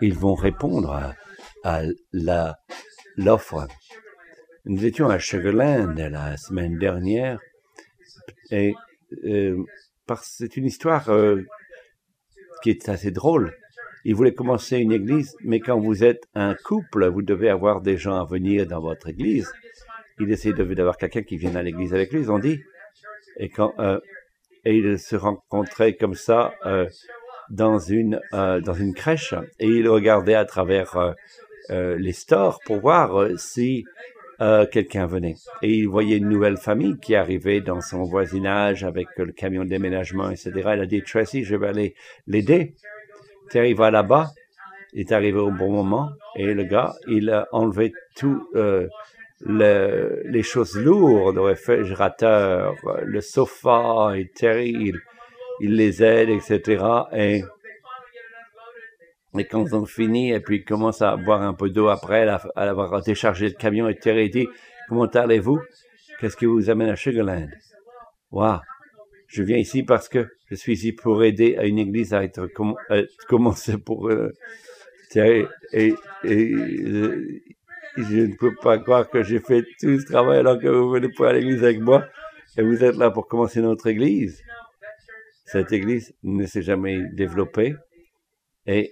Ils 0.00 0.14
vont 0.14 0.34
répondre 0.34 0.92
à, 0.92 1.14
à 1.62 1.82
la 2.12 2.58
l'offre. 3.16 3.66
Nous 4.64 4.84
étions 4.84 5.08
à 5.08 5.18
Sugarland 5.18 5.94
la 5.96 6.36
semaine 6.36 6.78
dernière 6.78 7.38
et 8.50 8.74
euh, 9.24 9.62
c'est 10.22 10.56
une 10.56 10.66
histoire 10.66 11.08
euh, 11.10 11.42
qui 12.62 12.70
est 12.70 12.88
assez 12.88 13.10
drôle. 13.10 13.54
Ils 14.04 14.14
voulaient 14.14 14.34
commencer 14.34 14.78
une 14.78 14.92
église, 14.92 15.34
mais 15.40 15.60
quand 15.60 15.78
vous 15.78 16.04
êtes 16.04 16.24
un 16.34 16.54
couple, 16.54 17.08
vous 17.08 17.22
devez 17.22 17.48
avoir 17.48 17.80
des 17.80 17.96
gens 17.96 18.20
à 18.20 18.26
venir 18.26 18.66
dans 18.66 18.80
votre 18.80 19.08
église. 19.08 19.50
Ils 20.20 20.30
essayaient 20.30 20.54
d'avoir 20.54 20.98
quelqu'un 20.98 21.22
qui 21.22 21.36
vienne 21.36 21.56
à 21.56 21.62
l'église 21.62 21.94
avec 21.94 22.12
lui, 22.12 22.20
ils 22.20 22.30
ont 22.30 22.38
dit. 22.38 22.60
Et 23.38 23.48
quand 23.48 23.74
euh, 23.78 23.98
et 24.64 24.76
ils 24.76 24.98
se 24.98 25.16
rencontraient 25.16 25.94
comme 25.94 26.14
ça 26.14 26.52
euh, 26.66 26.86
dans 27.50 27.78
une 27.78 28.20
euh, 28.32 28.60
dans 28.60 28.74
une 28.74 28.94
crèche 28.94 29.34
et 29.60 29.66
ils 29.66 29.88
regardaient 29.88 30.34
à 30.34 30.44
travers 30.44 30.96
euh, 30.96 31.12
euh, 31.70 31.96
les 31.98 32.12
stores 32.12 32.60
pour 32.64 32.80
voir 32.80 33.18
euh, 33.18 33.36
si 33.36 33.84
euh, 34.40 34.66
quelqu'un 34.66 35.06
venait. 35.06 35.36
Et 35.62 35.72
il 35.72 35.88
voyait 35.88 36.18
une 36.18 36.28
nouvelle 36.28 36.56
famille 36.56 36.98
qui 37.00 37.14
arrivait 37.14 37.60
dans 37.60 37.80
son 37.80 38.02
voisinage 38.02 38.84
avec 38.84 39.06
le 39.16 39.32
camion 39.32 39.64
de 39.64 39.68
déménagement, 39.68 40.30
etc. 40.30 40.52
Il 40.56 40.80
a 40.80 40.86
dit, 40.86 41.02
Tracy, 41.02 41.44
je 41.44 41.56
vais 41.56 41.68
aller 41.68 41.94
l'aider. 42.26 42.74
Terry 43.50 43.74
va 43.74 43.90
là-bas. 43.90 44.30
Il 44.92 45.00
est 45.00 45.12
arrivé 45.12 45.38
au 45.38 45.50
bon 45.50 45.70
moment. 45.70 46.10
Et 46.36 46.52
le 46.52 46.64
gars, 46.64 46.94
il 47.06 47.30
a 47.30 47.46
enlevé 47.52 47.92
tout 48.16 48.46
le, 49.40 50.22
les 50.24 50.42
choses 50.42 50.76
lourdes, 50.76 51.36
le 51.36 51.42
réfrigérateur, 51.42 52.74
le 53.04 53.20
sofa, 53.20 54.12
et 54.16 54.30
Terry, 54.34 54.70
il, 54.70 54.98
il 55.60 55.76
les 55.76 56.02
aide, 56.02 56.30
etc. 56.30 56.84
Et 57.12 57.42
et 59.36 59.46
quand 59.46 59.66
ils 59.66 59.74
ont 59.74 59.84
fini, 59.84 60.32
et 60.32 60.38
puis 60.38 60.58
ils 60.58 60.64
commencent 60.64 61.02
à 61.02 61.16
boire 61.16 61.42
un 61.42 61.54
peu 61.54 61.68
d'eau 61.68 61.88
après, 61.88 62.28
à, 62.28 62.36
avoir 62.54 63.02
déchargé 63.02 63.48
le 63.48 63.54
camion, 63.54 63.88
et 63.88 63.96
Terry 63.96 64.30
dit, 64.30 64.46
comment 64.88 65.06
allez-vous? 65.06 65.60
Qu'est-ce 66.20 66.36
qui 66.36 66.46
vous 66.46 66.70
amène 66.70 66.88
à 66.88 66.96
Sugarland? 66.96 67.50
Wow! 68.30 68.58
Je 69.26 69.42
viens 69.42 69.56
ici 69.56 69.82
parce 69.82 70.08
que 70.08 70.28
je 70.48 70.54
suis 70.54 70.74
ici 70.74 70.92
pour 70.92 71.24
aider 71.24 71.56
à 71.56 71.64
une 71.64 71.78
église 71.78 72.14
à 72.14 72.22
être 72.22 72.46
com 72.46 72.76
à 72.88 73.00
commencer 73.28 73.78
pour 73.78 74.08
euh, 74.08 74.32
et 75.16 75.94
euh, 76.24 77.40
je 77.96 78.20
ne 78.22 78.34
peux 78.36 78.54
pas 78.56 78.78
croire 78.78 79.08
que 79.08 79.22
j'ai 79.22 79.40
fait 79.40 79.62
tout 79.80 79.98
ce 80.00 80.06
travail 80.06 80.38
alors 80.38 80.58
que 80.58 80.68
vous 80.68 80.90
venez 80.90 81.08
pour 81.08 81.26
à 81.26 81.32
l'église 81.32 81.62
avec 81.62 81.80
moi 81.80 82.06
et 82.56 82.62
vous 82.62 82.82
êtes 82.82 82.96
là 82.96 83.10
pour 83.10 83.28
commencer 83.28 83.60
notre 83.60 83.86
église. 83.86 84.42
Cette 85.46 85.72
église 85.72 86.14
ne 86.22 86.46
s'est 86.46 86.62
jamais 86.62 87.02
développée 87.12 87.74
et, 88.66 88.90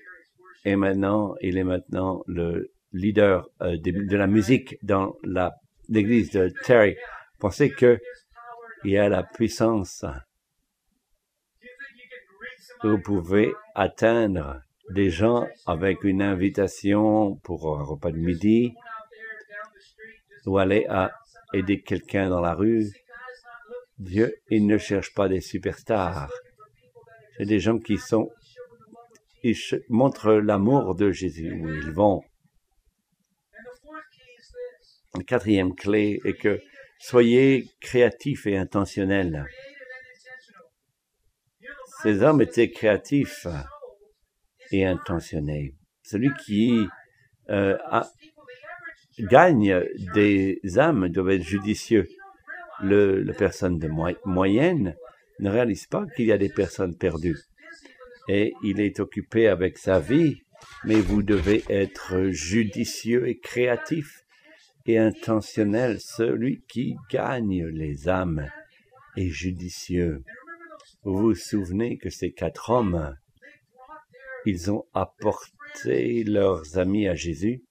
et 0.65 0.77
maintenant, 0.77 1.35
il 1.41 1.57
est 1.59 1.65
maintenant 1.65 2.23
le 2.27 2.73
leader 2.93 3.49
euh, 3.63 3.77
de, 3.79 4.07
de 4.07 4.17
la 4.17 4.27
musique 4.27 4.77
dans 4.83 5.17
la 5.25 5.55
l'église 5.89 6.31
de 6.31 6.53
Terry. 6.65 6.97
Pensez 7.39 7.71
que 7.71 7.99
il 8.85 8.93
y 8.93 8.99
a 8.99 9.09
la 9.09 9.23
puissance. 9.23 10.05
Vous 12.83 12.99
pouvez 12.99 13.53
atteindre 13.75 14.61
des 14.91 15.11
gens 15.11 15.47
avec 15.67 16.03
une 16.03 16.21
invitation 16.21 17.37
pour 17.45 17.79
un 17.79 17.85
repas 17.85 18.11
de 18.11 18.19
midi 18.19 18.75
ou 20.47 20.59
aller 20.59 20.87
à 20.89 21.13
aider 21.53 21.83
quelqu'un 21.83 22.29
dans 22.29 22.41
la 22.41 22.55
rue. 22.55 22.91
Dieu, 23.99 24.35
il 24.49 24.67
ne 24.67 24.79
cherche 24.79 25.15
pas 25.15 25.29
des 25.29 25.41
superstars. 25.41 26.33
C'est 27.37 27.47
des 27.47 27.61
gens 27.61 27.79
qui 27.79 27.99
sont, 27.99 28.31
ils 29.43 29.57
montrent 29.89 30.33
l'amour 30.35 30.95
de 30.95 31.11
Jésus 31.11 31.53
où 31.53 31.69
ils 31.69 31.91
vont. 31.91 32.23
La 35.15 35.25
quatrième 35.25 35.75
clé 35.75 36.21
est 36.25 36.35
que 36.35 36.61
soyez 36.99 37.69
créatifs 37.81 38.47
et 38.47 38.57
intentionnels. 38.57 39.47
Ces 42.03 42.23
hommes 42.23 42.41
étaient 42.41 42.71
créatifs 42.71 43.47
et 44.73 44.87
intentionnés. 44.87 45.77
Celui 46.03 46.31
qui 46.45 46.89
euh, 47.51 47.79
a, 47.85 48.11
gagne 49.23 49.85
des 50.15 50.61
âmes 50.77 51.09
doit 51.09 51.35
être 51.35 51.43
judicieux. 51.43 52.09
Le, 52.83 53.23
la 53.23 53.35
personne 53.35 53.79
de 53.79 53.89
moyenne 54.25 54.97
ne 55.39 55.51
réalise 55.51 55.87
pas 55.87 56.07
qu'il 56.17 56.27
y 56.27 56.33
a 56.33 56.39
des 56.39 56.49
personnes 56.49 56.97
perdues. 56.97 57.39
Et 58.29 58.55
il 58.63 58.81
est 58.81 59.01
occupé 59.01 59.49
avec 59.49 59.79
sa 59.79 59.99
vie, 60.01 60.43
mais 60.85 61.01
vous 61.01 61.23
devez 61.23 61.65
être 61.69 62.29
judicieux 62.31 63.29
et 63.29 63.39
créatif 63.39 64.25
et 64.87 64.99
intentionnel. 64.99 66.01
Celui 66.01 66.63
qui 66.69 66.97
gagne 67.11 67.67
les 67.67 68.09
âmes 68.09 68.49
est 69.17 69.29
judicieux. 69.29 70.23
Vous 71.05 71.19
vous 71.19 71.35
souvenez 71.35 71.99
que 71.99 72.11
ces 72.11 72.33
quatre 72.33 72.71
hommes, 72.71 73.17
ils 74.47 74.71
ont 74.71 74.85
apporté 74.95 76.25
leurs 76.25 76.79
amis 76.79 77.09
à 77.09 77.15
Jésus, 77.15 77.63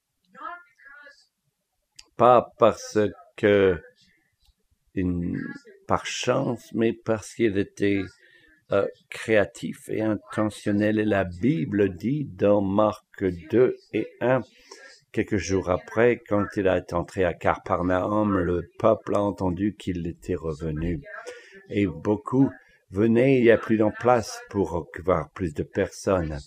pas 2.22 2.54
parce 2.60 3.00
que 3.36 3.82
par 5.88 6.06
chance, 6.06 6.70
mais 6.76 6.94
parce 6.94 7.34
qu'ils 7.34 7.58
étaient 7.58 8.04
euh, 8.72 8.86
créatifs 9.10 9.90
et 9.90 10.04
intentionnels. 10.04 11.00
Et 11.00 11.06
la 11.06 11.24
Bible 11.24 11.96
dit 11.96 12.26
dans 12.26 12.62
Marc 12.62 13.26
2 13.50 13.76
et 13.94 14.08
1, 14.22 14.42
quelques 15.12 15.38
jours 15.38 15.72
après, 15.72 16.22
quand 16.30 16.46
il 16.58 16.68
est 16.68 16.94
entré 16.94 17.24
à 17.26 17.34
Carparnaum, 17.34 18.38
le 18.38 18.70
peuple 18.78 19.16
a 19.16 19.22
entendu 19.24 19.76
qu'il 19.76 20.06
était 20.06 20.36
revenu. 20.36 21.02
Et 21.72 21.88
beaucoup 21.88 22.52
venaient, 22.92 23.40
il 23.40 23.46
n'y 23.46 23.50
a 23.50 23.58
plus 23.58 23.78
d'en 23.78 23.90
place 23.90 24.40
pour 24.52 24.88
voir 25.04 25.32
plus 25.32 25.56
de 25.56 25.64
personnes. 25.64 26.38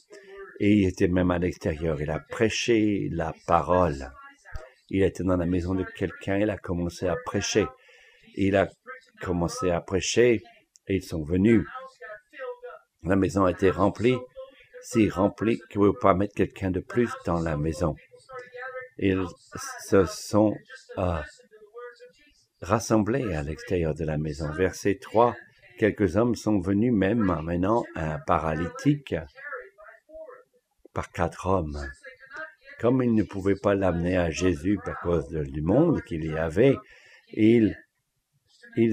Et 0.61 0.73
il 0.73 0.87
était 0.87 1.09
même 1.09 1.33
à 1.33 1.41
l'extérieur. 1.41 2.01
Il 2.01 2.13
a 2.13 2.21
prêché 2.21 3.09
la 3.11 3.35
parole. 3.49 4.13
Il 4.97 5.03
était 5.03 5.25
dans 5.25 5.37
la 5.37 5.45
maison 5.45 5.75
de 5.75 5.83
quelqu'un, 5.83 6.39
il 6.39 6.49
a 6.51 6.57
commencé 6.57 7.09
à 7.09 7.17
prêcher. 7.17 7.67
Il 8.37 8.55
a 8.55 8.69
commencé 9.21 9.69
à 9.73 9.81
prêcher 9.81 10.41
et 10.87 10.95
ils 10.95 11.03
sont 11.03 11.25
venus. 11.25 11.67
La 13.03 13.17
maison 13.17 13.45
a 13.45 13.51
été 13.51 13.71
remplie, 13.71 14.17
si 14.83 15.11
remplie 15.11 15.59
que 15.69 15.81
vous 15.81 15.95
pas 15.95 16.15
mettre 16.15 16.37
quelqu'un 16.37 16.71
de 16.71 16.79
plus 16.79 17.11
dans 17.27 17.41
la 17.41 17.57
maison. 17.57 17.97
Ils 18.97 19.25
se 19.89 20.05
sont 20.05 20.55
euh, 20.99 21.21
rassemblés 22.61 23.35
à 23.35 23.43
l'extérieur 23.43 23.97
de 23.97 24.05
la 24.05 24.17
maison. 24.17 24.49
Verset 24.53 25.01
3, 25.03 25.35
quelques 25.77 26.17
hommes 26.17 26.37
sont 26.37 26.61
venus 26.61 26.93
même 26.93 27.19
maintenant 27.19 27.83
un 27.97 28.21
paralytique 28.21 29.17
par 30.93 31.11
quatre 31.11 31.49
hommes. 31.49 31.85
Comme 32.85 33.03
ils 33.03 33.15
ne 33.15 33.23
pouvaient 33.23 33.57
pas 33.57 33.75
l'amener 33.75 34.19
à 34.19 34.29
Jésus 34.29 34.79
à 34.85 34.93
cause 34.93 35.31
du 35.31 35.63
monde 35.63 36.03
qu'il 36.03 36.27
y 36.27 36.37
avait, 36.37 36.77
ils 37.33 37.75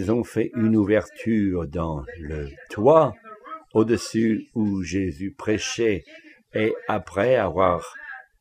ont 0.10 0.24
fait 0.24 0.50
une 0.56 0.78
ouverture 0.78 1.68
dans 1.68 2.06
le 2.18 2.48
toit 2.70 3.12
au-dessus 3.74 4.48
où 4.56 4.82
Jésus 4.82 5.36
prêchait 5.38 6.06
et 6.54 6.74
après 6.88 7.36
avoir 7.36 7.94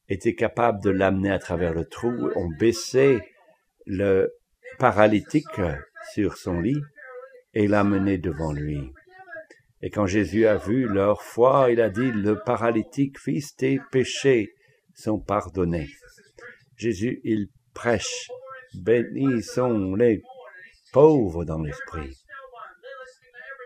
été 0.09 0.37
capable 0.37 0.85
de 0.85 0.91
l'amener 0.91 1.33
à 1.33 1.41
travers 1.41 1.75
le 1.75 1.85
trou, 1.85 2.31
ont 2.37 2.51
baissé 2.61 3.19
le 3.87 4.33
paralytique 4.79 5.61
sur 6.13 6.37
son 6.37 6.61
lit 6.61 6.81
et 7.55 7.67
l'a 7.67 7.83
mené 7.83 8.19
devant 8.19 8.53
lui. 8.53 8.93
Et 9.83 9.91
quand 9.91 10.07
Jésus 10.07 10.47
a 10.47 10.55
vu 10.55 10.87
leur 10.87 11.23
foi, 11.23 11.73
il 11.73 11.81
a 11.81 11.91
dit, 11.91 12.13
le 12.13 12.39
paralytique, 12.39 13.19
fils, 13.19 13.57
tes 13.57 13.81
péchés 13.91 14.53
sont 15.01 15.19
pardonnés. 15.19 15.89
Jésus, 16.77 17.21
il 17.25 17.49
prêche, 17.75 18.29
bénis 18.75 19.43
sont 19.43 19.95
les 19.95 20.23
pauvres 20.93 21.45
dans 21.45 21.61
l'esprit. 21.61 22.17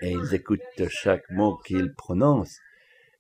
Et 0.02 0.12
ils 0.12 0.34
écoutent 0.34 0.60
chaque 0.88 1.28
mot 1.30 1.56
qu'ils 1.58 1.92
prononcent. 1.94 2.58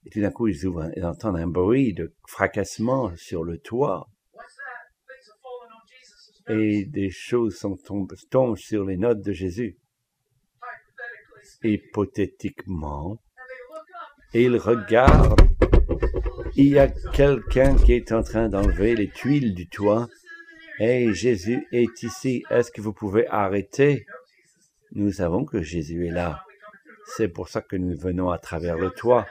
Et 0.04 0.10
tout 0.10 0.20
d'un 0.20 0.30
coup, 0.30 0.48
ils 0.48 1.04
entendent 1.04 1.38
un 1.38 1.46
bruit 1.46 1.94
de 1.94 2.14
fracassement 2.28 3.16
sur 3.16 3.42
le 3.42 3.58
toit. 3.58 4.08
Et 6.48 6.84
des 6.84 7.10
choses 7.10 7.56
sont 7.56 7.76
tombent, 7.76 8.14
tombent 8.30 8.56
sur 8.56 8.84
les 8.84 8.98
notes 8.98 9.22
de 9.22 9.32
Jésus. 9.32 9.78
Hypothétiquement, 11.62 13.22
ils 14.34 14.58
regardent. 14.58 15.40
Il 16.56 16.68
y 16.68 16.78
a 16.78 16.86
quelqu'un 16.86 17.74
qui 17.74 17.94
est 17.94 18.12
en 18.12 18.22
train 18.22 18.48
d'enlever 18.48 18.94
les 18.94 19.08
tuiles 19.08 19.54
du 19.54 19.66
toit 19.66 20.08
Hey, 20.78 21.12
Jésus 21.12 21.66
est 21.72 22.02
ici. 22.04 22.44
Est-ce 22.48 22.70
que 22.70 22.80
vous 22.80 22.92
pouvez 22.92 23.26
arrêter? 23.26 24.06
Nous 24.92 25.10
savons 25.10 25.44
que 25.44 25.62
Jésus 25.62 26.06
est 26.06 26.12
là. 26.12 26.44
C'est 27.16 27.26
pour 27.26 27.48
ça 27.48 27.60
que 27.60 27.74
nous 27.74 27.98
venons 27.98 28.30
à 28.30 28.38
travers 28.38 28.76
le 28.76 28.90
toit. 28.90 29.26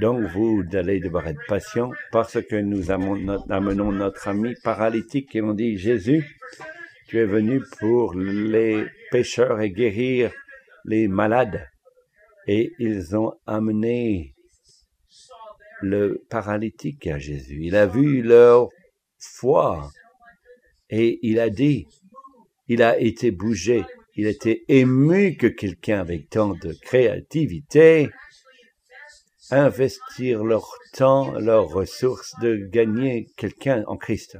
Donc 0.00 0.22
vous 0.22 0.62
allez 0.72 1.00
devoir 1.00 1.26
être 1.28 1.40
patient 1.48 1.90
parce 2.12 2.40
que 2.40 2.56
nous 2.56 2.90
amenons 2.90 3.92
notre 3.92 4.28
ami 4.28 4.54
paralytique 4.64 5.36
et 5.36 5.42
on 5.42 5.52
dit 5.52 5.76
Jésus, 5.76 6.38
tu 7.08 7.18
es 7.18 7.26
venu 7.26 7.60
pour 7.78 8.14
les 8.14 8.86
pécheurs 9.10 9.60
et 9.60 9.70
guérir 9.70 10.32
les 10.86 11.08
malades. 11.08 11.68
Et 12.46 12.72
ils 12.78 13.14
ont 13.16 13.34
amené 13.46 14.31
le 15.82 16.24
paralytique 16.30 17.06
à 17.06 17.18
Jésus. 17.18 17.60
Il 17.62 17.76
a 17.76 17.86
vu 17.86 18.22
leur 18.22 18.68
foi 19.18 19.90
et 20.88 21.18
il 21.22 21.40
a 21.40 21.50
dit, 21.50 21.86
il 22.68 22.82
a 22.82 22.98
été 22.98 23.30
bougé, 23.30 23.84
il 24.14 24.26
était 24.26 24.64
ému 24.68 25.36
que 25.36 25.46
quelqu'un 25.46 26.00
avec 26.00 26.30
tant 26.30 26.54
de 26.54 26.72
créativité 26.72 28.10
investir 29.50 30.44
leur 30.44 30.66
temps, 30.94 31.32
leurs 31.38 31.68
ressources 31.68 32.32
de 32.40 32.56
gagner 32.56 33.26
quelqu'un 33.36 33.84
en 33.86 33.96
Christ. 33.96 34.38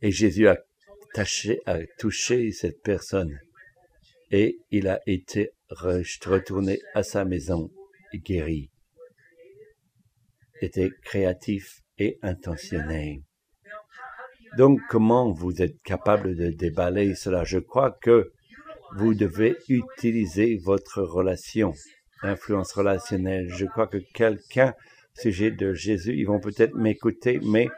Et 0.00 0.10
Jésus 0.10 0.48
a, 0.48 0.58
tâché, 1.14 1.60
a 1.66 1.78
touché 1.98 2.50
cette 2.50 2.82
personne 2.82 3.38
et 4.32 4.58
il 4.70 4.88
a 4.88 5.00
été 5.06 5.52
retourné 5.70 6.80
à 6.94 7.02
sa 7.04 7.24
maison 7.24 7.70
guéri 8.14 8.71
était 10.62 10.90
créatif 11.02 11.80
et 11.98 12.18
intentionné. 12.22 13.22
Donc 14.56 14.80
comment 14.90 15.32
vous 15.32 15.62
êtes 15.62 15.80
capable 15.82 16.34
de 16.36 16.50
déballer 16.50 17.14
cela? 17.14 17.44
Je 17.44 17.58
crois 17.58 17.90
que 17.90 18.32
vous 18.96 19.14
devez 19.14 19.56
utiliser 19.68 20.58
votre 20.62 21.02
relation, 21.02 21.72
influence 22.22 22.72
relationnelle. 22.72 23.48
Je 23.48 23.64
crois 23.64 23.86
que 23.86 23.98
quelqu'un 24.12 24.74
sujet 25.14 25.50
de 25.50 25.72
Jésus, 25.72 26.14
ils 26.16 26.26
vont 26.26 26.40
peut-être 26.40 26.74
m'écouter, 26.74 27.40
mais 27.42 27.68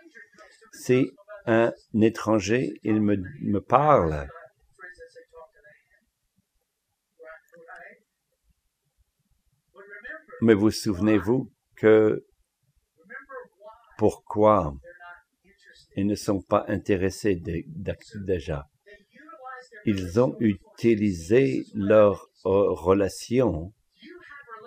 c'est 0.73 1.07
un 1.47 1.73
étranger, 2.01 2.73
il 2.83 3.01
me, 3.01 3.17
me 3.43 3.61
parle. 3.61 4.27
Mais 10.41 10.55
vous 10.55 10.71
souvenez-vous 10.71 11.51
que 11.77 12.25
pourquoi 13.99 14.75
ils 15.97 16.07
ne 16.07 16.15
sont 16.15 16.41
pas 16.41 16.65
intéressés 16.69 17.41
déjà 18.17 18.69
Ils 19.87 20.21
ont 20.21 20.37
utilisé 20.41 21.65
leurs 21.75 22.29
relations. 22.45 23.73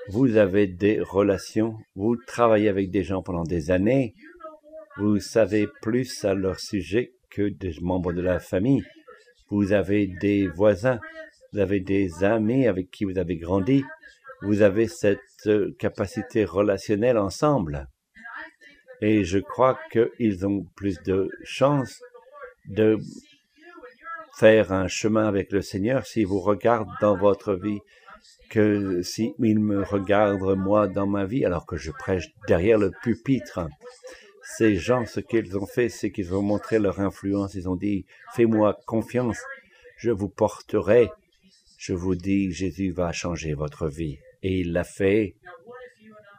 Vous 0.09 0.38
avez 0.38 0.67
des 0.67 1.01
relations, 1.01 1.78
vous 1.95 2.15
travaillez 2.15 2.69
avec 2.69 2.89
des 2.91 3.03
gens 3.03 3.21
pendant 3.21 3.43
des 3.43 3.71
années, 3.71 4.15
vous 4.97 5.19
savez 5.19 5.67
plus 5.82 6.23
à 6.23 6.34
leur 6.34 6.59
sujet 6.59 7.13
que 7.30 7.49
des 7.49 7.73
membres 7.82 8.13
de 8.13 8.21
la 8.21 8.39
famille. 8.39 8.84
Vous 9.49 9.73
avez 9.73 10.07
des 10.07 10.47
voisins, 10.47 10.99
vous 11.51 11.59
avez 11.59 11.80
des 11.80 12.23
amis 12.23 12.67
avec 12.67 12.89
qui 12.89 13.05
vous 13.05 13.17
avez 13.17 13.38
grandi. 13.38 13.84
Vous 14.41 14.61
avez 14.61 14.88
cette 14.88 15.49
capacité 15.80 16.45
relationnelle 16.45 17.17
ensemble. 17.17 17.88
Et 19.02 19.24
je 19.24 19.38
crois 19.38 19.78
qu'ils 19.91 20.45
ont 20.45 20.66
plus 20.76 21.02
de 21.04 21.30
chances 21.43 22.02
de 22.66 22.98
faire 24.38 24.72
un 24.72 24.88
chemin 24.88 25.28
avec 25.28 25.52
le 25.52 25.62
Seigneur 25.62 26.06
s'ils 26.06 26.28
vous 26.28 26.39
regardent 26.39 26.93
dans 27.02 27.18
votre 27.18 27.54
vie 27.56 27.80
que 28.50 29.02
s'ils 29.02 29.60
me 29.60 29.84
regardent 29.84 30.58
moi 30.58 30.88
dans 30.88 31.08
ma 31.08 31.26
vie 31.26 31.45
alors 31.45 31.66
que 31.66 31.78
je 31.78 31.91
prêche 31.91 32.30
derrière 32.48 32.78
le 32.78 32.91
pupitre. 33.04 33.68
Ces 34.58 34.76
gens, 34.76 35.06
ce 35.06 35.20
qu'ils 35.20 35.58
ont 35.58 35.66
fait, 35.66 35.89
c'est 35.89 36.12
qu'ils 36.12 36.34
ont 36.34 36.41
montré 36.41 36.80
leur 36.80 37.00
influence. 37.00 37.54
Ils 37.56 37.68
ont 37.68 37.76
dit, 37.76 38.06
fais-moi 38.34 38.80
confiance, 38.86 39.39
je 39.98 40.12
vous 40.12 40.30
porterai. 40.30 41.10
Je 41.78 41.93
vous 41.93 42.16
dis, 42.16 42.52
Jésus 42.52 42.91
va 42.91 43.12
changer 43.12 43.54
votre 43.54 43.88
vie. 43.88 44.18
Et 44.43 44.60
il 44.60 44.72
l'a 44.72 44.84
fait. 44.84 45.36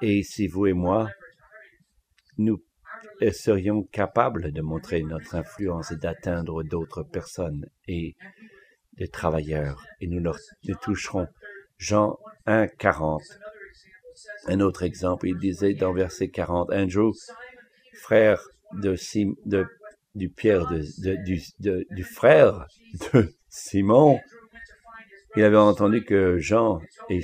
Et 0.01 0.23
si 0.23 0.47
vous 0.47 0.67
et 0.67 0.73
moi, 0.73 1.11
nous 2.39 2.63
serions 3.33 3.83
capables 3.85 4.53
de 4.53 4.63
montrer 4.63 5.03
notre 5.03 5.35
influence 5.35 5.91
et 5.91 5.97
d'atteindre 5.97 6.63
d'autres 6.63 7.03
personnes 7.03 7.67
et 7.87 8.17
des 8.97 9.09
travailleurs, 9.09 9.85
et 10.01 10.07
nous 10.07 10.21
leur 10.21 10.39
toucherons. 10.83 11.29
Jean 11.79 12.19
1, 12.47 12.67
40. 12.67 13.23
Un 14.47 14.61
autre 14.61 14.83
exemple, 14.83 15.29
il 15.29 15.39
disait 15.39 15.75
dans 15.75 15.93
verset 15.93 16.29
40, 16.29 16.71
Andrew, 16.73 17.13
frère 17.95 18.43
de, 18.73 18.97
Sim, 18.97 19.35
de 19.45 19.67
du 20.15 20.29
Pierre, 20.29 20.67
de, 20.69 21.15
du, 21.25 21.41
du 21.91 22.05
frère 22.05 22.67
de 23.13 23.33
Simon, 23.49 24.19
il 25.37 25.45
avait 25.45 25.57
entendu 25.57 26.05
que 26.05 26.39
Jean 26.39 26.81
et, 27.11 27.23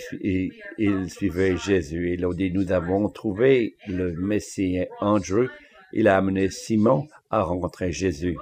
il 0.78 1.10
suivait 1.10 1.56
Jésus. 1.56 2.12
Il 2.12 2.24
a 2.24 2.32
dit, 2.32 2.50
nous 2.52 2.70
avons 2.70 3.08
trouvé 3.08 3.76
le 3.88 4.12
Messie 4.12 4.84
Andrew. 5.00 5.48
Il 5.92 6.08
a 6.08 6.16
amené 6.16 6.50
Simon 6.50 7.08
à 7.30 7.42
rencontrer 7.42 7.92
Jésus. 7.92 8.36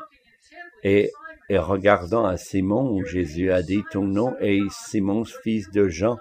Et, 0.82 1.12
et 1.48 1.58
regardant 1.58 2.24
à 2.24 2.36
Simon, 2.36 3.04
Jésus 3.04 3.52
a 3.52 3.62
dit, 3.62 3.82
ton 3.92 4.04
nom 4.04 4.36
est 4.40 4.60
Simon, 4.70 5.24
fils 5.24 5.70
de 5.70 5.88
Jean, 5.88 6.18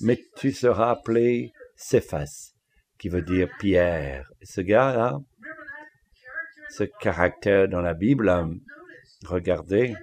mais 0.00 0.22
tu 0.36 0.52
seras 0.52 0.90
appelé 0.90 1.52
Céphas, 1.76 2.52
qui 2.98 3.08
veut 3.08 3.22
dire 3.22 3.48
Pierre. 3.58 4.30
Ce 4.42 4.60
gars-là, 4.60 5.20
ce 6.70 6.84
caractère 6.84 7.68
dans 7.68 7.80
la 7.80 7.94
Bible, 7.94 8.30
regardez, 9.26 9.94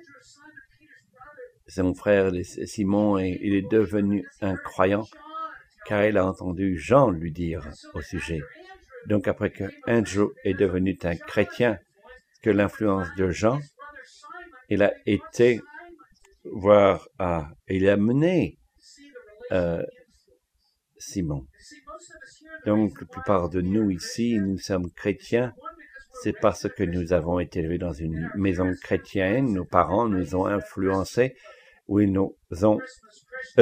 son 1.73 1.93
frère 1.93 2.31
Simon, 2.43 3.17
il 3.17 3.53
est 3.53 3.69
devenu 3.69 4.27
un 4.41 4.55
croyant 4.55 5.07
car 5.85 6.05
il 6.05 6.17
a 6.17 6.25
entendu 6.25 6.77
Jean 6.77 7.09
lui 7.09 7.31
dire 7.31 7.67
au 7.93 8.01
sujet. 8.01 8.41
Donc 9.07 9.27
après 9.27 9.51
que 9.51 9.63
Andrew 9.87 10.33
est 10.43 10.53
devenu 10.53 10.97
un 11.03 11.15
chrétien, 11.15 11.79
que 12.41 12.49
l'influence 12.49 13.07
de 13.17 13.29
Jean, 13.29 13.59
il 14.69 14.83
a 14.83 14.93
été 15.05 15.61
voir, 16.43 17.07
ah, 17.19 17.49
il 17.67 17.87
a 17.87 17.97
mené 17.97 18.57
euh, 19.51 19.83
Simon. 20.97 21.47
Donc 22.65 22.99
la 22.99 23.07
plupart 23.07 23.49
de 23.49 23.61
nous 23.61 23.89
ici, 23.89 24.37
nous 24.39 24.57
sommes 24.57 24.91
chrétiens, 24.91 25.53
c'est 26.21 26.37
parce 26.39 26.67
que 26.69 26.83
nous 26.83 27.13
avons 27.13 27.39
été 27.39 27.59
élevés 27.59 27.77
dans 27.77 27.93
une 27.93 28.29
maison 28.35 28.71
chrétienne, 28.81 29.53
nos 29.53 29.65
parents 29.65 30.07
nous 30.07 30.35
ont 30.35 30.45
influencés 30.45 31.35
oui, 31.91 32.07
nous 32.07 32.33
ont, 32.63 32.79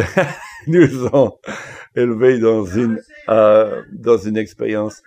nous 0.68 1.08
ont 1.08 1.40
élevés 1.96 2.38
dans 2.38 2.64
une, 2.64 3.02
euh, 3.28 3.82
dans 3.92 4.20
une 4.20 4.38
expérience 4.38 5.02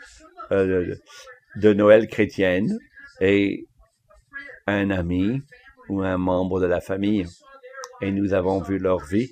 euh, 0.51 0.97
de 1.55 1.73
Noël 1.73 2.09
chrétienne 2.09 2.77
et 3.21 3.69
un 4.67 4.91
ami 4.91 5.41
ou 5.89 6.03
un 6.03 6.19
membre 6.19 6.61
de 6.61 6.67
la 6.67 6.81
famille. 6.81 7.25
Et 8.01 8.11
nous 8.11 8.35
avons 8.35 8.61
vu 8.61 8.79
leur 8.79 8.99
vie 9.05 9.31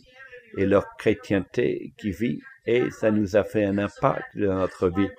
et 0.56 0.66
leur 0.66 0.86
chrétienté 0.96 1.92
qui 1.98 2.12
vit 2.12 2.40
et 2.66 2.92
ça 2.92 3.10
nous 3.10 3.34
a 3.34 3.42
fait 3.42 3.64
un 3.64 3.78
impact 3.78 4.38
dans 4.38 4.54
notre 4.54 4.88
vie. 4.88 5.10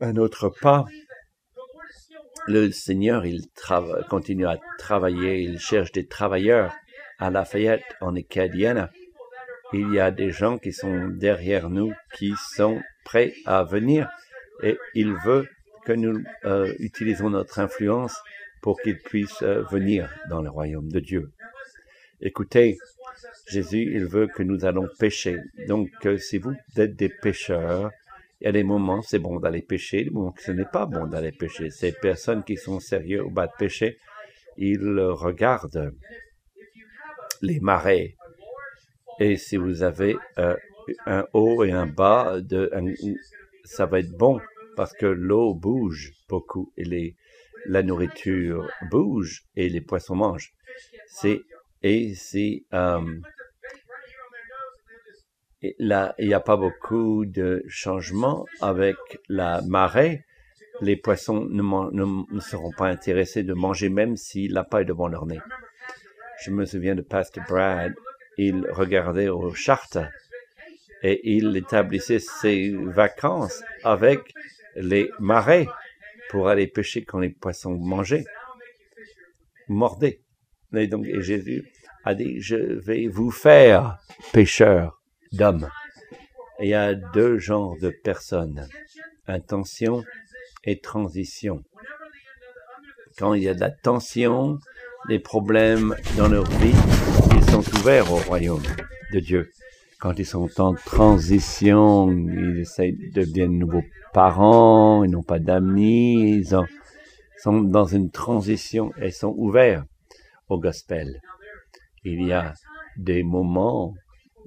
Un 0.00 0.16
autre 0.16 0.50
pas 0.60 0.84
le 2.46 2.70
Seigneur, 2.70 3.26
il 3.26 3.42
continue 4.08 4.46
à 4.46 4.58
travailler, 4.78 5.40
il 5.40 5.58
cherche 5.58 5.92
des 5.92 6.06
travailleurs 6.06 6.72
à 7.18 7.30
Lafayette, 7.30 7.84
en 8.00 8.14
Acadienne. 8.14 8.88
Il 9.72 9.92
y 9.92 9.98
a 9.98 10.10
des 10.10 10.30
gens 10.30 10.58
qui 10.58 10.72
sont 10.72 11.08
derrière 11.08 11.70
nous, 11.70 11.92
qui 12.14 12.34
sont 12.54 12.80
prêts 13.04 13.34
à 13.46 13.64
venir 13.64 14.08
et 14.62 14.78
il 14.94 15.14
veut 15.24 15.48
que 15.84 15.92
nous 15.92 16.22
euh, 16.44 16.72
utilisons 16.78 17.30
notre 17.30 17.58
influence 17.58 18.16
pour 18.60 18.80
qu'ils 18.80 18.98
puissent 18.98 19.42
euh, 19.42 19.62
venir 19.62 20.12
dans 20.28 20.42
le 20.42 20.50
royaume 20.50 20.90
de 20.90 21.00
Dieu. 21.00 21.30
Écoutez, 22.20 22.78
Jésus, 23.48 23.92
il 23.94 24.06
veut 24.06 24.26
que 24.26 24.42
nous 24.42 24.64
allons 24.64 24.88
pécher. 24.98 25.38
Donc, 25.68 25.90
euh, 26.06 26.16
si 26.18 26.38
vous 26.38 26.54
êtes 26.76 26.96
des 26.96 27.08
pécheurs, 27.08 27.90
il 28.40 28.44
y 28.44 28.48
a 28.48 28.52
des 28.52 28.64
moments, 28.64 29.02
c'est 29.02 29.18
bon 29.18 29.40
d'aller 29.40 29.62
pêcher, 29.62 30.04
des 30.04 30.10
moments 30.10 30.34
ce 30.38 30.52
n'est 30.52 30.66
pas 30.70 30.86
bon 30.86 31.06
d'aller 31.06 31.32
pêcher. 31.32 31.70
Ces 31.70 31.92
personnes 31.92 32.44
qui 32.44 32.56
sont 32.56 32.80
sérieux 32.80 33.24
au 33.24 33.30
bas 33.30 33.46
de 33.46 33.52
pêcher, 33.58 33.96
ils 34.56 35.00
regardent 35.00 35.94
les 37.42 37.60
marais. 37.60 38.16
Et 39.20 39.36
si 39.36 39.56
vous 39.56 39.82
avez 39.82 40.16
euh, 40.38 40.56
un 41.06 41.24
haut 41.32 41.64
et 41.64 41.72
un 41.72 41.86
bas, 41.86 42.40
de, 42.40 42.70
ça 43.64 43.86
va 43.86 44.00
être 44.00 44.12
bon 44.16 44.40
parce 44.76 44.92
que 44.92 45.06
l'eau 45.06 45.54
bouge 45.54 46.12
beaucoup 46.28 46.72
et 46.76 46.84
les, 46.84 47.16
la 47.64 47.82
nourriture 47.82 48.68
bouge 48.90 49.44
et 49.56 49.68
les 49.70 49.80
poissons 49.80 50.16
mangent. 50.16 50.52
C'est 51.08 51.40
et 51.82 52.14
si 52.14 52.66
euh, 52.74 53.00
là, 55.78 56.14
il 56.18 56.28
n'y 56.28 56.34
a 56.34 56.40
pas 56.40 56.56
beaucoup 56.56 57.24
de 57.24 57.64
changements 57.68 58.46
avec 58.60 58.96
la 59.28 59.62
marée. 59.62 60.24
Les 60.82 60.96
poissons 60.96 61.46
ne, 61.48 62.40
seront 62.40 62.72
pas 62.72 62.88
intéressés 62.88 63.42
de 63.42 63.54
manger 63.54 63.88
même 63.88 64.16
si 64.16 64.48
la 64.48 64.64
paille 64.64 64.84
devant 64.84 65.08
leur 65.08 65.26
nez. 65.26 65.40
Je 66.44 66.50
me 66.50 66.66
souviens 66.66 66.94
de 66.94 67.00
Pastor 67.00 67.42
Brad, 67.48 67.94
il 68.36 68.66
regardait 68.70 69.28
aux 69.28 69.54
chartes 69.54 69.98
et 71.02 71.20
il 71.36 71.56
établissait 71.56 72.18
ses 72.18 72.74
vacances 72.74 73.62
avec 73.84 74.34
les 74.74 75.08
marais 75.18 75.66
pour 76.28 76.48
aller 76.48 76.66
pêcher 76.66 77.04
quand 77.04 77.20
les 77.20 77.30
poissons 77.30 77.76
mangeaient, 77.76 78.26
mordaient. 79.68 80.20
Et 80.74 80.88
donc, 80.88 81.06
Jésus 81.20 81.64
a 82.04 82.14
dit, 82.14 82.40
je 82.40 82.56
vais 82.56 83.06
vous 83.08 83.30
faire 83.30 83.98
pêcheurs 84.32 85.00
d'hommes. 85.32 85.68
Il 86.60 86.68
y 86.68 86.74
a 86.74 86.94
deux 86.94 87.38
genres 87.38 87.76
de 87.80 87.90
personnes, 87.90 88.68
intention 89.26 90.02
et 90.64 90.80
transition. 90.80 91.62
Quand 93.18 93.34
il 93.34 93.42
y 93.42 93.48
a 93.48 93.54
de 93.54 93.60
la 93.60 93.70
tension, 93.70 94.58
des 95.08 95.18
problèmes 95.18 95.94
dans 96.16 96.28
leur 96.28 96.48
vie, 96.58 96.74
ils 97.36 97.50
sont 97.50 97.62
ouverts 97.78 98.12
au 98.12 98.16
royaume 98.16 98.62
de 99.12 99.20
Dieu. 99.20 99.50
Quand 100.00 100.18
ils 100.18 100.26
sont 100.26 100.48
en 100.60 100.74
transition, 100.74 102.10
ils 102.10 102.60
essaient 102.60 102.92
de 102.92 103.20
devenir 103.20 103.48
nouveaux 103.48 103.84
parents, 104.12 105.04
ils 105.04 105.10
n'ont 105.10 105.22
pas 105.22 105.38
d'amis, 105.38 106.38
ils 106.38 106.46
sont 106.46 107.62
dans 107.62 107.86
une 107.86 108.10
transition 108.10 108.92
et 109.00 109.10
sont 109.10 109.34
ouverts 109.36 109.84
au 110.48 110.58
gospel. 110.58 111.20
Il 112.04 112.26
y 112.26 112.32
a 112.32 112.54
des 112.96 113.22
moments 113.22 113.94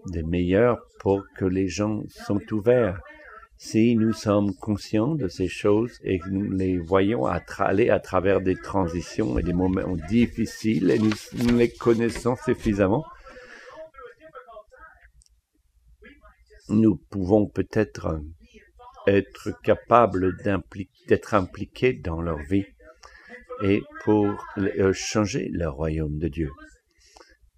des 0.07 0.23
meilleurs 0.23 0.79
pour 0.99 1.23
que 1.35 1.45
les 1.45 1.67
gens 1.67 2.01
sont 2.09 2.41
ouverts. 2.51 2.99
Si 3.57 3.95
nous 3.95 4.13
sommes 4.13 4.55
conscients 4.55 5.15
de 5.15 5.27
ces 5.27 5.49
choses 5.49 5.99
et 6.03 6.19
que 6.19 6.29
nous 6.29 6.51
les 6.51 6.77
voyons 6.77 7.25
aller 7.25 7.89
à 7.89 7.99
travers 7.99 8.39
des 8.39 8.55
transitions 8.55 9.37
et 9.37 9.43
des 9.43 9.53
moments 9.53 9.97
difficiles 10.09 10.91
et 10.91 10.99
nous, 10.99 11.11
les 11.57 11.69
connaissons 11.69 12.37
suffisamment, 12.45 13.05
nous 16.69 16.95
pouvons 17.09 17.47
peut-être 17.47 18.21
être 19.07 19.51
capables 19.61 20.37
d'être 21.07 21.33
impliqués 21.33 21.93
dans 21.93 22.21
leur 22.21 22.39
vie 22.39 22.65
et 23.63 23.83
pour 24.03 24.45
euh, 24.57 24.93
changer 24.93 25.49
le 25.51 25.67
royaume 25.67 26.17
de 26.17 26.27
Dieu. 26.27 26.51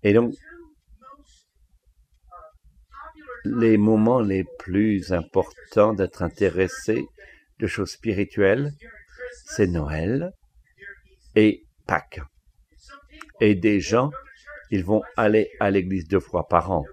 Et 0.03 0.13
donc, 0.13 0.33
les 3.43 3.77
moments 3.77 4.21
les 4.21 4.43
plus 4.59 5.11
importants 5.13 5.93
d'être 5.93 6.21
intéressé 6.21 7.05
de 7.59 7.67
choses 7.67 7.91
spirituelles, 7.91 8.73
c'est 9.45 9.67
Noël 9.67 10.31
et 11.35 11.63
Pâques. 11.87 12.21
Et 13.39 13.55
des 13.55 13.79
gens, 13.79 14.11
ils 14.69 14.83
vont 14.83 15.01
aller 15.17 15.49
à 15.59 15.71
l'église 15.71 16.07
deux 16.07 16.19
fois 16.19 16.47
par 16.47 16.71
an 16.71 16.85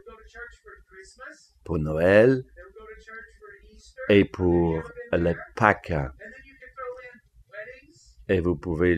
pour 1.64 1.78
Noël 1.78 2.44
et 4.08 4.24
pour 4.24 4.82
les 5.12 5.34
Pâques. 5.54 5.92
Et 8.28 8.40
vous 8.40 8.56
pouvez 8.56 8.96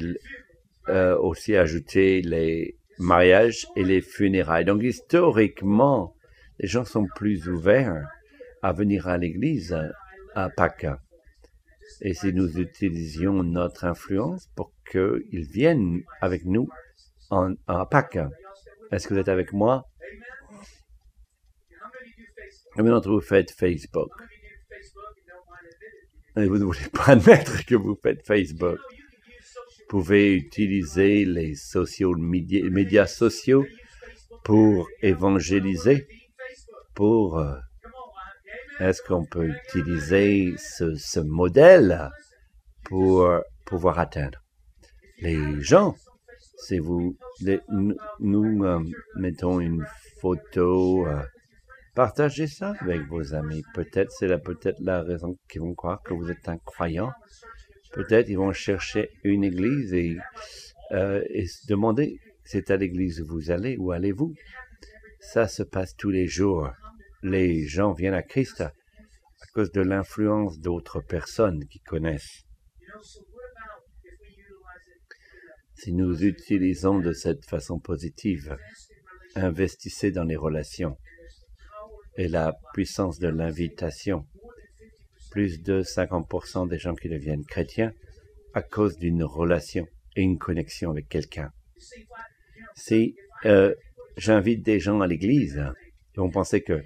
euh, 0.88 1.16
aussi 1.18 1.56
ajouter 1.56 2.20
les 2.22 2.76
mariages 2.98 3.66
et 3.76 3.84
les 3.84 4.00
funérailles. 4.00 4.64
Donc 4.64 4.82
historiquement, 4.82 6.14
les 6.60 6.68
gens 6.68 6.84
sont 6.84 7.06
plus 7.16 7.48
ouverts 7.48 8.06
à 8.60 8.72
venir 8.74 9.08
à 9.08 9.16
l'église 9.16 9.76
à 10.34 10.50
Pâques. 10.50 10.86
Et 12.02 12.12
si 12.12 12.34
nous 12.34 12.58
utilisions 12.58 13.42
notre 13.42 13.86
influence 13.86 14.46
pour 14.54 14.70
qu'ils 14.90 15.48
viennent 15.50 16.02
avec 16.20 16.44
nous 16.44 16.68
en, 17.30 17.54
à 17.66 17.86
Pâques. 17.86 18.18
Est-ce 18.92 19.08
que 19.08 19.14
vous 19.14 19.20
êtes 19.20 19.28
avec 19.28 19.54
moi? 19.54 19.86
Combien 22.74 22.92
d'entre 22.92 23.10
vous 23.10 23.20
faites 23.20 23.50
Facebook? 23.52 24.10
Vous 26.36 26.58
ne 26.58 26.64
voulez 26.64 26.88
pas 26.92 27.12
admettre 27.12 27.64
que 27.64 27.74
vous 27.74 27.98
faites 28.02 28.24
Facebook. 28.26 28.78
Vous 28.78 29.86
pouvez 29.88 30.34
utiliser 30.34 31.24
les 31.24 31.54
médias 32.70 33.06
sociaux 33.06 33.66
pour 34.44 34.88
évangéliser, 35.02 36.06
pour 37.00 37.38
euh, 37.38 37.56
est-ce 38.78 39.00
qu'on 39.00 39.24
peut 39.24 39.48
utiliser 39.48 40.52
ce, 40.58 41.18
modèle 41.20 42.10
pour 42.84 43.26
pouvoir 43.64 43.98
atteindre 43.98 44.38
les 45.22 45.62
gens? 45.62 45.96
Si 46.58 46.78
vous, 46.78 47.16
nous, 48.18 48.64
euh, 48.66 48.84
mettons 49.16 49.60
une 49.60 49.82
photo, 50.20 51.06
euh, 51.06 51.22
partagez 51.94 52.46
ça 52.46 52.74
avec 52.80 53.00
vos 53.08 53.32
amis. 53.32 53.62
Peut-être 53.72 54.12
c'est 54.12 54.28
peut-être 54.42 54.80
la 54.80 55.00
raison 55.00 55.38
qu'ils 55.48 55.62
vont 55.62 55.72
croire 55.72 56.02
que 56.02 56.12
vous 56.12 56.30
êtes 56.30 56.50
un 56.50 56.58
croyant. 56.58 57.12
Peut-être 57.94 58.28
ils 58.28 58.36
vont 58.36 58.52
chercher 58.52 59.08
une 59.24 59.42
église 59.42 59.94
et, 59.94 60.18
et 60.90 61.46
se 61.46 61.66
demander 61.66 62.18
c'est 62.44 62.70
à 62.70 62.76
l'église 62.76 63.22
où 63.22 63.26
vous 63.26 63.50
allez, 63.50 63.78
où 63.78 63.90
allez-vous? 63.90 64.34
Ça 65.18 65.48
se 65.48 65.62
passe 65.62 65.96
tous 65.96 66.10
les 66.10 66.26
jours 66.26 66.70
les 67.22 67.66
gens 67.66 67.92
viennent 67.92 68.14
à 68.14 68.22
Christ 68.22 68.60
à 68.60 69.46
cause 69.54 69.72
de 69.72 69.80
l'influence 69.80 70.58
d'autres 70.58 71.00
personnes 71.00 71.66
qui 71.66 71.80
connaissent. 71.80 72.44
Si 75.74 75.92
nous 75.92 76.24
utilisons 76.24 76.98
de 76.98 77.12
cette 77.12 77.46
façon 77.46 77.78
positive, 77.78 78.56
investissez 79.34 80.10
dans 80.10 80.24
les 80.24 80.36
relations 80.36 80.96
et 82.16 82.28
la 82.28 82.58
puissance 82.74 83.18
de 83.18 83.28
l'invitation. 83.28 84.26
Plus 85.30 85.62
de 85.62 85.82
50% 85.82 86.68
des 86.68 86.78
gens 86.78 86.94
qui 86.94 87.08
deviennent 87.08 87.44
chrétiens 87.44 87.92
à 88.52 88.62
cause 88.62 88.96
d'une 88.98 89.22
relation 89.22 89.86
et 90.16 90.22
une 90.22 90.38
connexion 90.38 90.90
avec 90.90 91.08
quelqu'un. 91.08 91.50
Si 92.74 93.14
euh, 93.46 93.74
j'invite 94.16 94.62
des 94.62 94.80
gens 94.80 95.00
à 95.00 95.06
l'église, 95.06 95.64
ils 96.14 96.20
vont 96.20 96.30
penser 96.30 96.62
que 96.62 96.82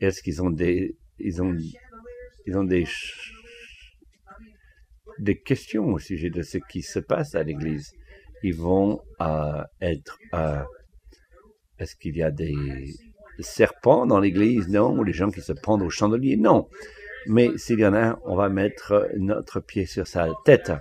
est-ce 0.00 0.22
qu'ils 0.22 0.42
ont 0.42 0.50
des, 0.50 0.96
questions 5.44 5.86
au 5.92 5.98
sujet 5.98 6.30
de 6.30 6.42
ce 6.42 6.58
qui 6.58 6.82
se 6.82 6.98
passe 6.98 7.34
à 7.34 7.42
l'église? 7.42 7.92
Ils 8.42 8.54
vont 8.54 9.02
euh, 9.20 9.62
être, 9.82 10.18
euh, 10.34 10.62
est-ce 11.78 11.94
qu'il 11.96 12.16
y 12.16 12.22
a 12.22 12.30
des 12.30 12.54
serpents 13.40 14.06
dans 14.06 14.20
l'église? 14.20 14.68
Non. 14.68 14.96
Ou 14.98 15.04
les 15.04 15.12
gens 15.12 15.30
qui 15.30 15.42
se 15.42 15.52
pendent 15.52 15.82
au 15.82 15.90
chandelier? 15.90 16.36
Non. 16.36 16.68
Mais 17.26 17.50
s'il 17.56 17.80
y 17.80 17.86
en 17.86 17.92
a 17.92 18.18
on 18.24 18.34
va 18.34 18.48
mettre 18.48 19.10
notre 19.18 19.60
pied 19.60 19.84
sur 19.84 20.06
sa 20.06 20.28
tête. 20.46 20.72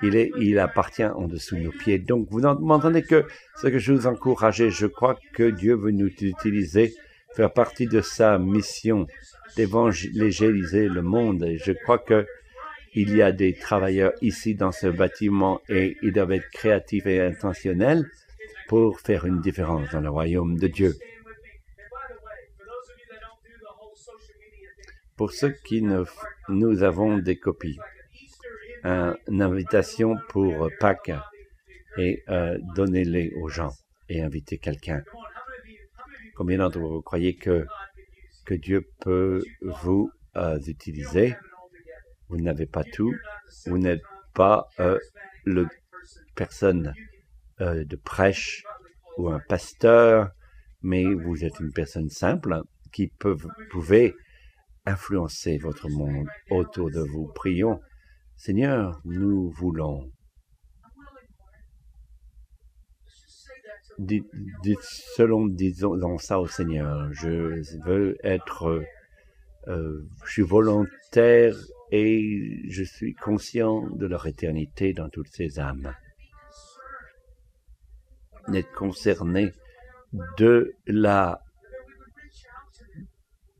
Il, 0.00 0.14
est, 0.14 0.30
il 0.38 0.60
appartient 0.60 1.04
en 1.04 1.26
dessous 1.26 1.56
de 1.56 1.62
nos 1.62 1.72
pieds. 1.72 1.98
Donc, 1.98 2.28
vous 2.30 2.38
m'entendez 2.40 3.02
que 3.02 3.26
ce 3.60 3.66
que 3.66 3.80
je 3.80 3.92
vous 3.92 4.06
encourage, 4.06 4.68
je 4.68 4.86
crois 4.86 5.18
que 5.34 5.50
Dieu 5.50 5.74
veut 5.74 5.90
nous 5.90 6.06
utiliser 6.06 6.94
faire 7.34 7.52
partie 7.52 7.86
de 7.86 8.00
sa 8.00 8.38
mission 8.38 9.06
d'évangéliser 9.56 10.88
le 10.88 11.02
monde. 11.02 11.44
Et 11.44 11.58
je 11.58 11.72
crois 11.72 11.98
que 11.98 12.26
il 12.94 13.14
y 13.14 13.22
a 13.22 13.32
des 13.32 13.54
travailleurs 13.54 14.12
ici 14.22 14.54
dans 14.54 14.72
ce 14.72 14.86
bâtiment 14.86 15.60
et 15.68 15.96
ils 16.02 16.12
doivent 16.12 16.32
être 16.32 16.50
créatifs 16.50 17.06
et 17.06 17.20
intentionnels 17.20 18.10
pour 18.66 19.00
faire 19.00 19.24
une 19.24 19.40
différence 19.40 19.90
dans 19.90 20.00
le 20.00 20.10
royaume 20.10 20.58
de 20.58 20.66
Dieu. 20.66 20.94
Pour 25.16 25.32
ceux 25.32 25.54
qui 25.64 25.82
ne, 25.82 26.04
nous 26.48 26.82
avons 26.82 27.18
des 27.18 27.36
copies, 27.36 27.78
une 28.84 29.42
invitation 29.42 30.16
pour 30.28 30.70
Pâques 30.80 31.12
et 31.98 32.22
euh, 32.28 32.58
donnez-les 32.74 33.32
aux 33.40 33.48
gens 33.48 33.72
et 34.08 34.22
invitez 34.22 34.58
quelqu'un. 34.58 35.02
Combien 36.38 36.58
d'entre 36.58 36.78
vous 36.78 37.02
croyez 37.02 37.34
que, 37.34 37.66
que 38.46 38.54
Dieu 38.54 38.88
peut 39.00 39.42
vous 39.60 40.08
euh, 40.36 40.60
utiliser? 40.68 41.34
Vous 42.28 42.36
n'avez 42.36 42.66
pas 42.66 42.84
tout. 42.84 43.12
Vous 43.66 43.76
n'êtes 43.76 44.04
pas 44.34 44.68
euh, 44.78 45.00
le 45.44 45.66
personne 46.36 46.94
euh, 47.60 47.84
de 47.84 47.96
prêche 47.96 48.62
ou 49.16 49.30
un 49.30 49.40
pasteur, 49.48 50.30
mais 50.80 51.12
vous 51.12 51.44
êtes 51.44 51.58
une 51.58 51.72
personne 51.72 52.08
simple 52.08 52.62
qui 52.92 53.08
peut, 53.08 53.36
pouvez 53.72 54.14
influencer 54.86 55.58
votre 55.58 55.88
monde 55.88 56.28
autour 56.50 56.88
de 56.92 57.00
vous. 57.00 57.26
Prions. 57.34 57.80
Seigneur, 58.36 59.00
nous 59.04 59.50
voulons 59.50 60.08
dites, 63.98 64.26
selon 65.16 65.46
disons 65.46 66.18
ça 66.18 66.40
au 66.40 66.46
Seigneur. 66.46 67.12
Je 67.12 67.62
veux 67.84 68.16
être, 68.22 68.84
euh, 69.68 70.08
je 70.24 70.30
suis 70.30 70.42
volontaire 70.42 71.56
et 71.90 72.60
je 72.68 72.84
suis 72.84 73.14
conscient 73.14 73.88
de 73.90 74.06
leur 74.06 74.26
éternité 74.26 74.92
dans 74.92 75.08
toutes 75.08 75.28
ces 75.28 75.58
âmes. 75.58 75.94
D'être 78.48 78.72
concerné 78.72 79.52
de 80.38 80.74
la, 80.86 81.42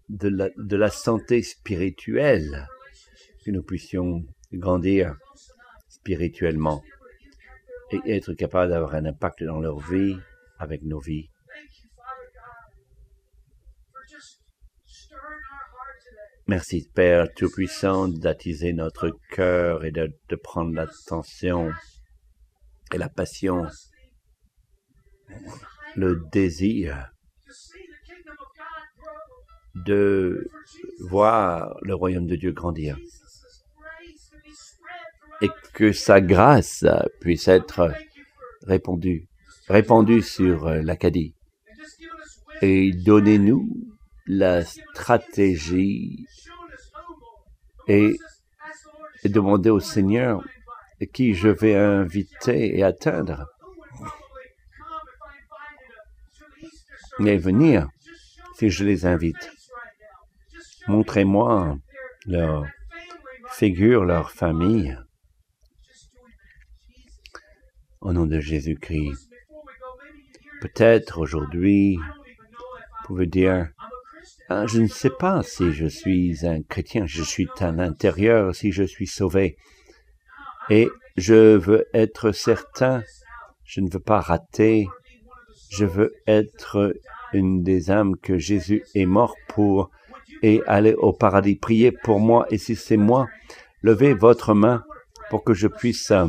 de 0.08 0.28
la, 0.28 0.48
de 0.56 0.76
la 0.76 0.88
santé 0.88 1.42
spirituelle, 1.42 2.66
que 3.44 3.50
nous 3.50 3.62
puissions 3.62 4.24
grandir 4.52 5.16
spirituellement 5.88 6.82
et 7.90 8.16
être 8.16 8.34
capable 8.34 8.70
d'avoir 8.70 8.94
un 8.94 9.04
impact 9.06 9.42
dans 9.44 9.60
leur 9.60 9.78
vie 9.78 10.16
avec 10.58 10.82
nos 10.82 11.00
vies. 11.00 11.30
Merci, 16.46 16.88
Père 16.94 17.26
Tout-Puissant, 17.34 18.08
d'attiser 18.08 18.72
notre 18.72 19.10
cœur 19.30 19.84
et 19.84 19.90
de, 19.90 20.10
de 20.28 20.36
prendre 20.36 20.74
l'attention 20.74 21.70
et 22.92 22.98
la 22.98 23.10
passion, 23.10 23.66
le 25.94 26.22
désir 26.32 27.10
de 29.74 30.48
voir 31.00 31.76
le 31.82 31.94
royaume 31.94 32.26
de 32.26 32.36
Dieu 32.36 32.52
grandir. 32.52 32.96
Et 35.40 35.50
que 35.74 35.92
sa 35.92 36.20
grâce 36.20 36.84
puisse 37.20 37.46
être 37.46 37.92
répandue 38.62 39.28
répandu 39.68 40.22
sur 40.22 40.66
euh, 40.66 40.82
l'Acadie. 40.82 41.34
Et 42.62 42.92
donnez-nous 42.92 43.68
la 44.26 44.64
stratégie 44.64 46.26
et, 47.88 48.16
demandez 49.24 49.70
au 49.70 49.80
Seigneur 49.80 50.44
qui 51.12 51.34
je 51.34 51.48
vais 51.48 51.74
inviter 51.74 52.78
et 52.78 52.82
atteindre. 52.82 53.46
Et 57.24 57.36
venir 57.36 57.88
si 58.56 58.70
je 58.70 58.84
les 58.84 59.06
invite. 59.06 59.50
Montrez-moi 60.86 61.78
leur 62.26 62.64
figure, 63.50 64.04
leur 64.04 64.30
famille. 64.30 64.96
Au 68.00 68.12
nom 68.12 68.26
de 68.26 68.38
Jésus-Christ. 68.38 69.27
Peut-être 70.60 71.18
aujourd'hui, 71.18 71.96
vous 71.96 73.06
pouvez 73.06 73.26
dire, 73.26 73.68
ah, 74.48 74.66
je 74.66 74.80
ne 74.80 74.86
sais 74.86 75.10
pas 75.10 75.42
si 75.42 75.72
je 75.72 75.86
suis 75.86 76.46
un 76.46 76.62
chrétien, 76.62 77.06
je 77.06 77.22
suis 77.22 77.48
à 77.60 77.70
l'intérieur, 77.70 78.54
si 78.54 78.72
je 78.72 78.82
suis 78.82 79.06
sauvé. 79.06 79.56
Et 80.70 80.88
je 81.16 81.56
veux 81.56 81.86
être 81.94 82.32
certain, 82.32 83.02
je 83.64 83.80
ne 83.80 83.90
veux 83.90 84.00
pas 84.00 84.20
rater, 84.20 84.88
je 85.70 85.84
veux 85.84 86.14
être 86.26 86.94
une 87.32 87.62
des 87.62 87.90
âmes 87.90 88.16
que 88.16 88.38
Jésus 88.38 88.84
est 88.94 89.06
mort 89.06 89.34
pour 89.48 89.90
et 90.42 90.62
aller 90.66 90.94
au 90.94 91.12
paradis. 91.12 91.56
Priez 91.56 91.92
pour 91.92 92.20
moi 92.20 92.46
et 92.50 92.58
si 92.58 92.74
c'est 92.76 92.96
moi, 92.96 93.26
levez 93.82 94.14
votre 94.14 94.54
main 94.54 94.84
pour 95.30 95.44
que 95.44 95.54
je 95.54 95.68
puisse 95.68 96.10
euh, 96.10 96.28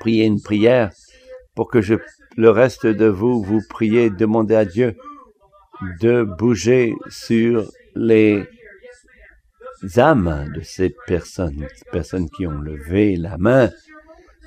prier 0.00 0.24
une 0.24 0.42
prière, 0.42 0.90
pour 1.54 1.70
que 1.70 1.80
je, 1.80 1.94
le 2.36 2.50
reste 2.50 2.86
de 2.86 3.06
vous, 3.06 3.42
vous 3.42 3.60
priez, 3.68 4.10
demandez 4.10 4.54
à 4.54 4.64
Dieu 4.64 4.96
de 6.00 6.22
bouger 6.22 6.94
sur 7.08 7.70
les 7.94 8.46
âmes 9.96 10.50
de 10.54 10.60
ces 10.60 10.94
personnes, 11.06 11.66
personnes 11.90 12.30
qui 12.30 12.46
ont 12.46 12.60
levé 12.60 13.16
la 13.16 13.36
main. 13.36 13.70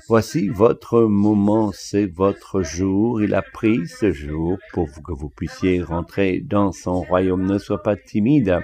Voici 0.08 0.48
votre 0.48 1.02
moment, 1.02 1.72
c'est 1.72 2.06
votre 2.06 2.62
jour. 2.62 3.20
Il 3.22 3.34
a 3.34 3.42
pris 3.42 3.86
ce 3.86 4.12
jour 4.12 4.56
pour 4.72 4.88
que 5.02 5.12
vous 5.12 5.28
puissiez 5.28 5.82
rentrer 5.82 6.40
dans 6.40 6.72
son 6.72 7.02
royaume. 7.02 7.44
Ne 7.44 7.58
sois 7.58 7.82
pas 7.82 7.96
timide, 7.96 8.60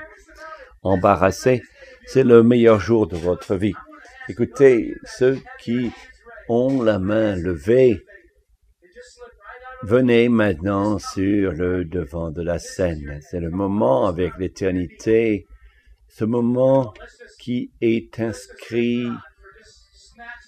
embarrassé. 0.82 1.62
C'est 2.07 2.24
le 2.24 2.43
meilleur 2.43 2.80
jour 2.80 3.07
de 3.07 3.16
votre 3.16 3.57
vie. 3.57 3.74
Écoutez, 4.28 4.95
ceux 5.05 5.38
qui 5.61 5.90
ont 6.49 6.82
la 6.82 6.99
main 6.99 7.34
levée, 7.34 8.05
venez 9.83 10.28
maintenant 10.28 10.99
sur 10.99 11.53
le 11.53 11.85
devant 11.85 12.30
de 12.30 12.43
la 12.43 12.59
scène. 12.59 13.20
C'est 13.30 13.41
le 13.41 13.51
moment 13.51 14.07
avec 14.07 14.33
l'éternité 14.39 15.47
ce 16.14 16.24
moment 16.26 16.93
qui 17.39 17.70
est 17.80 18.20
inscrit, 18.20 19.07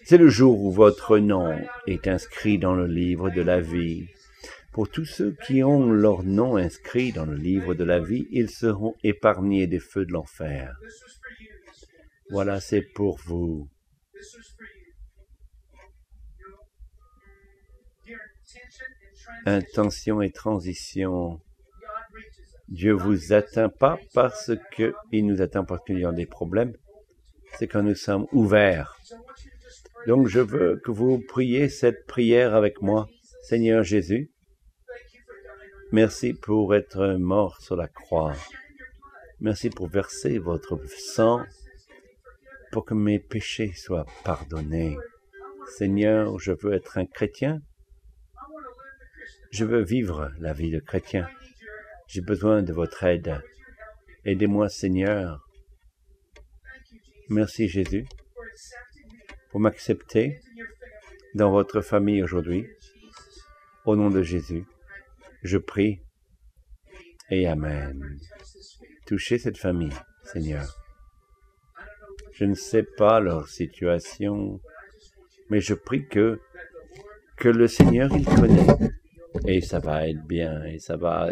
c'est 0.04 0.18
le 0.18 0.28
jour 0.28 0.62
où 0.62 0.70
votre 0.70 1.16
nom 1.16 1.58
est 1.86 2.06
inscrit 2.06 2.58
dans 2.58 2.74
le 2.74 2.86
livre 2.86 3.30
de 3.30 3.40
la 3.40 3.60
vie. 3.60 4.06
Pour 4.72 4.90
tous 4.90 5.06
ceux 5.06 5.34
qui 5.46 5.64
ont 5.64 5.90
leur 5.90 6.22
nom 6.22 6.56
inscrit 6.56 7.12
dans 7.12 7.24
le 7.24 7.36
livre 7.36 7.72
de 7.72 7.84
la 7.84 7.98
vie, 7.98 8.26
ils 8.30 8.50
seront 8.50 8.94
épargnés 9.02 9.66
des 9.66 9.78
feux 9.78 10.04
de 10.04 10.12
l'enfer. 10.12 10.76
Voilà, 12.28 12.60
c'est 12.60 12.82
pour 12.82 13.18
vous. 13.24 13.66
Intention 19.46 20.22
et 20.22 20.30
transition 20.30 21.40
Dieu 22.68 22.92
vous 22.92 23.32
atteint 23.32 23.68
pas 23.68 23.98
parce 24.14 24.52
que 24.72 24.94
il 25.12 25.26
nous 25.26 25.42
atteint 25.42 25.64
parce 25.64 25.84
qu'il 25.84 25.98
y 25.98 26.04
a 26.04 26.12
des 26.12 26.26
problèmes. 26.26 26.72
C'est 27.58 27.68
quand 27.68 27.82
nous 27.82 27.94
sommes 27.94 28.26
ouverts. 28.32 28.96
Donc 30.06 30.28
je 30.28 30.40
veux 30.40 30.80
que 30.84 30.90
vous 30.90 31.18
priez 31.18 31.68
cette 31.68 32.06
prière 32.06 32.54
avec 32.54 32.80
moi. 32.80 33.06
Seigneur 33.42 33.82
Jésus, 33.82 34.32
merci 35.92 36.32
pour 36.32 36.74
être 36.74 37.16
mort 37.18 37.60
sur 37.60 37.76
la 37.76 37.88
croix. 37.88 38.34
Merci 39.40 39.68
pour 39.68 39.88
verser 39.88 40.38
votre 40.38 40.80
sang 40.88 41.42
pour 42.72 42.84
que 42.84 42.94
mes 42.94 43.18
péchés 43.18 43.72
soient 43.72 44.06
pardonnés. 44.24 44.96
Seigneur, 45.76 46.38
je 46.38 46.52
veux 46.52 46.72
être 46.72 46.98
un 46.98 47.06
chrétien. 47.06 47.60
Je 49.54 49.64
veux 49.64 49.84
vivre 49.84 50.32
la 50.40 50.52
vie 50.52 50.72
de 50.72 50.80
chrétien. 50.80 51.28
J'ai 52.08 52.22
besoin 52.22 52.64
de 52.64 52.72
votre 52.72 53.04
aide. 53.04 53.40
Aidez-moi, 54.24 54.68
Seigneur. 54.68 55.48
Merci, 57.28 57.68
Jésus, 57.68 58.04
pour 59.50 59.60
m'accepter 59.60 60.40
dans 61.36 61.52
votre 61.52 61.82
famille 61.82 62.20
aujourd'hui. 62.20 62.66
Au 63.84 63.94
nom 63.94 64.10
de 64.10 64.24
Jésus, 64.24 64.64
je 65.44 65.58
prie 65.58 66.00
et 67.30 67.46
Amen. 67.46 68.18
Touchez 69.06 69.38
cette 69.38 69.58
famille, 69.58 69.94
Seigneur. 70.24 70.66
Je 72.32 72.44
ne 72.44 72.54
sais 72.54 72.82
pas 72.82 73.20
leur 73.20 73.46
situation, 73.48 74.60
mais 75.48 75.60
je 75.60 75.74
prie 75.74 76.08
que, 76.08 76.40
le 77.44 77.68
Seigneur, 77.68 78.10
il 78.16 78.24
connaît. 78.24 78.66
Et 79.46 79.60
ça 79.60 79.78
va 79.78 80.08
être 80.08 80.24
bien, 80.24 80.64
et 80.64 80.78
ça 80.78 80.96
va 80.96 81.30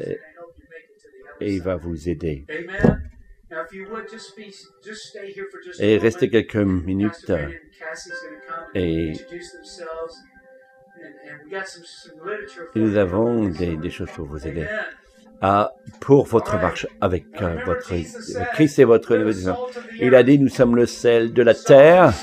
et 1.42 1.55
il 1.55 1.62
va 1.62 1.76
vous 1.76 2.09
aider. 2.09 2.46
Et 5.78 5.98
restez 5.98 6.30
quelques 6.30 6.57
minutes. 6.57 7.32
Et 8.74 9.12
nous 12.74 12.96
avons 12.96 13.48
des, 13.48 13.90
choses 13.90 14.11
pour 14.12 14.26
vous 14.26 14.46
aider. 14.46 14.66
Ah, 15.44 15.72
pour 16.00 16.26
votre 16.26 16.55
marche 16.57 16.86
avec 17.00 17.24
euh, 17.42 17.57
votre 17.66 17.92
Christ 18.53 18.78
et 18.78 18.84
votre 18.84 19.12
Il 20.00 20.14
a 20.14 20.22
dit, 20.22 20.38
nous 20.38 20.48
sommes 20.48 20.76
le 20.76 20.86
sel 20.86 21.32
de 21.32 21.42
la 21.42 21.55
terre. 21.55 22.14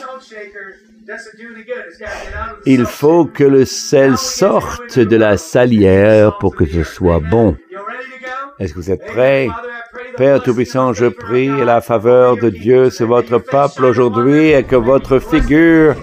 Il 2.66 2.86
faut 2.86 3.26
que 3.26 3.44
le 3.44 3.66
sel 3.66 4.18
sorte 4.18 5.00
de 5.00 5.16
la 5.16 5.38
salière 5.38 6.38
pour 6.40 6.56
que 6.56 6.66
ce 6.66 6.84
soit 6.84 7.20
bon. 7.20 7.58
Est-ce 8.60 8.74
que 8.74 8.80
vous 8.80 8.92
êtes 8.92 9.06
prêts? 9.06 9.48
Père 10.18 10.42
Tout-Puissant, 10.44 10.94
je 10.94 11.06
prie 11.06 11.48
la 11.48 11.82
faveur 11.82 12.38
de 12.38 12.50
Dieu 12.50 12.90
sur 12.90 13.08
votre 13.08 13.38
peuple 13.38 13.86
aujourd'hui 13.86 14.50
et 14.50 14.64
que 14.64 14.76
votre 14.76 15.20
figure 15.20 15.96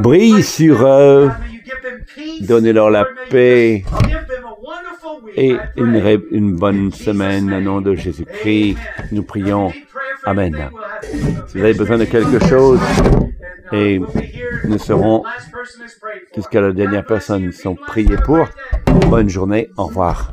brille 0.00 0.42
sur 0.42 0.86
eux. 0.86 1.30
Donnez-leur 2.40 2.90
la 2.90 3.06
paix 3.30 3.84
et 5.36 5.56
une, 5.76 6.20
une 6.30 6.56
bonne 6.56 6.92
semaine 6.92 7.52
au 7.52 7.60
nom 7.60 7.80
de 7.80 7.94
Jésus-Christ. 7.94 8.76
Nous 9.12 9.22
prions. 9.22 9.72
Amen. 10.24 10.70
Si 11.46 11.58
vous 11.58 11.64
avez 11.64 11.74
besoin 11.74 11.98
de 11.98 12.04
quelque 12.04 12.44
chose, 12.46 12.80
et 13.72 14.00
nous 14.64 14.78
serons 14.78 15.22
jusqu'à 16.34 16.60
la 16.60 16.72
dernière 16.72 17.04
personne 17.04 17.52
sont 17.52 17.74
priés 17.74 18.16
pour. 18.24 18.48
Bonne 19.08 19.28
journée. 19.28 19.70
Au 19.76 19.86
revoir. 19.86 20.32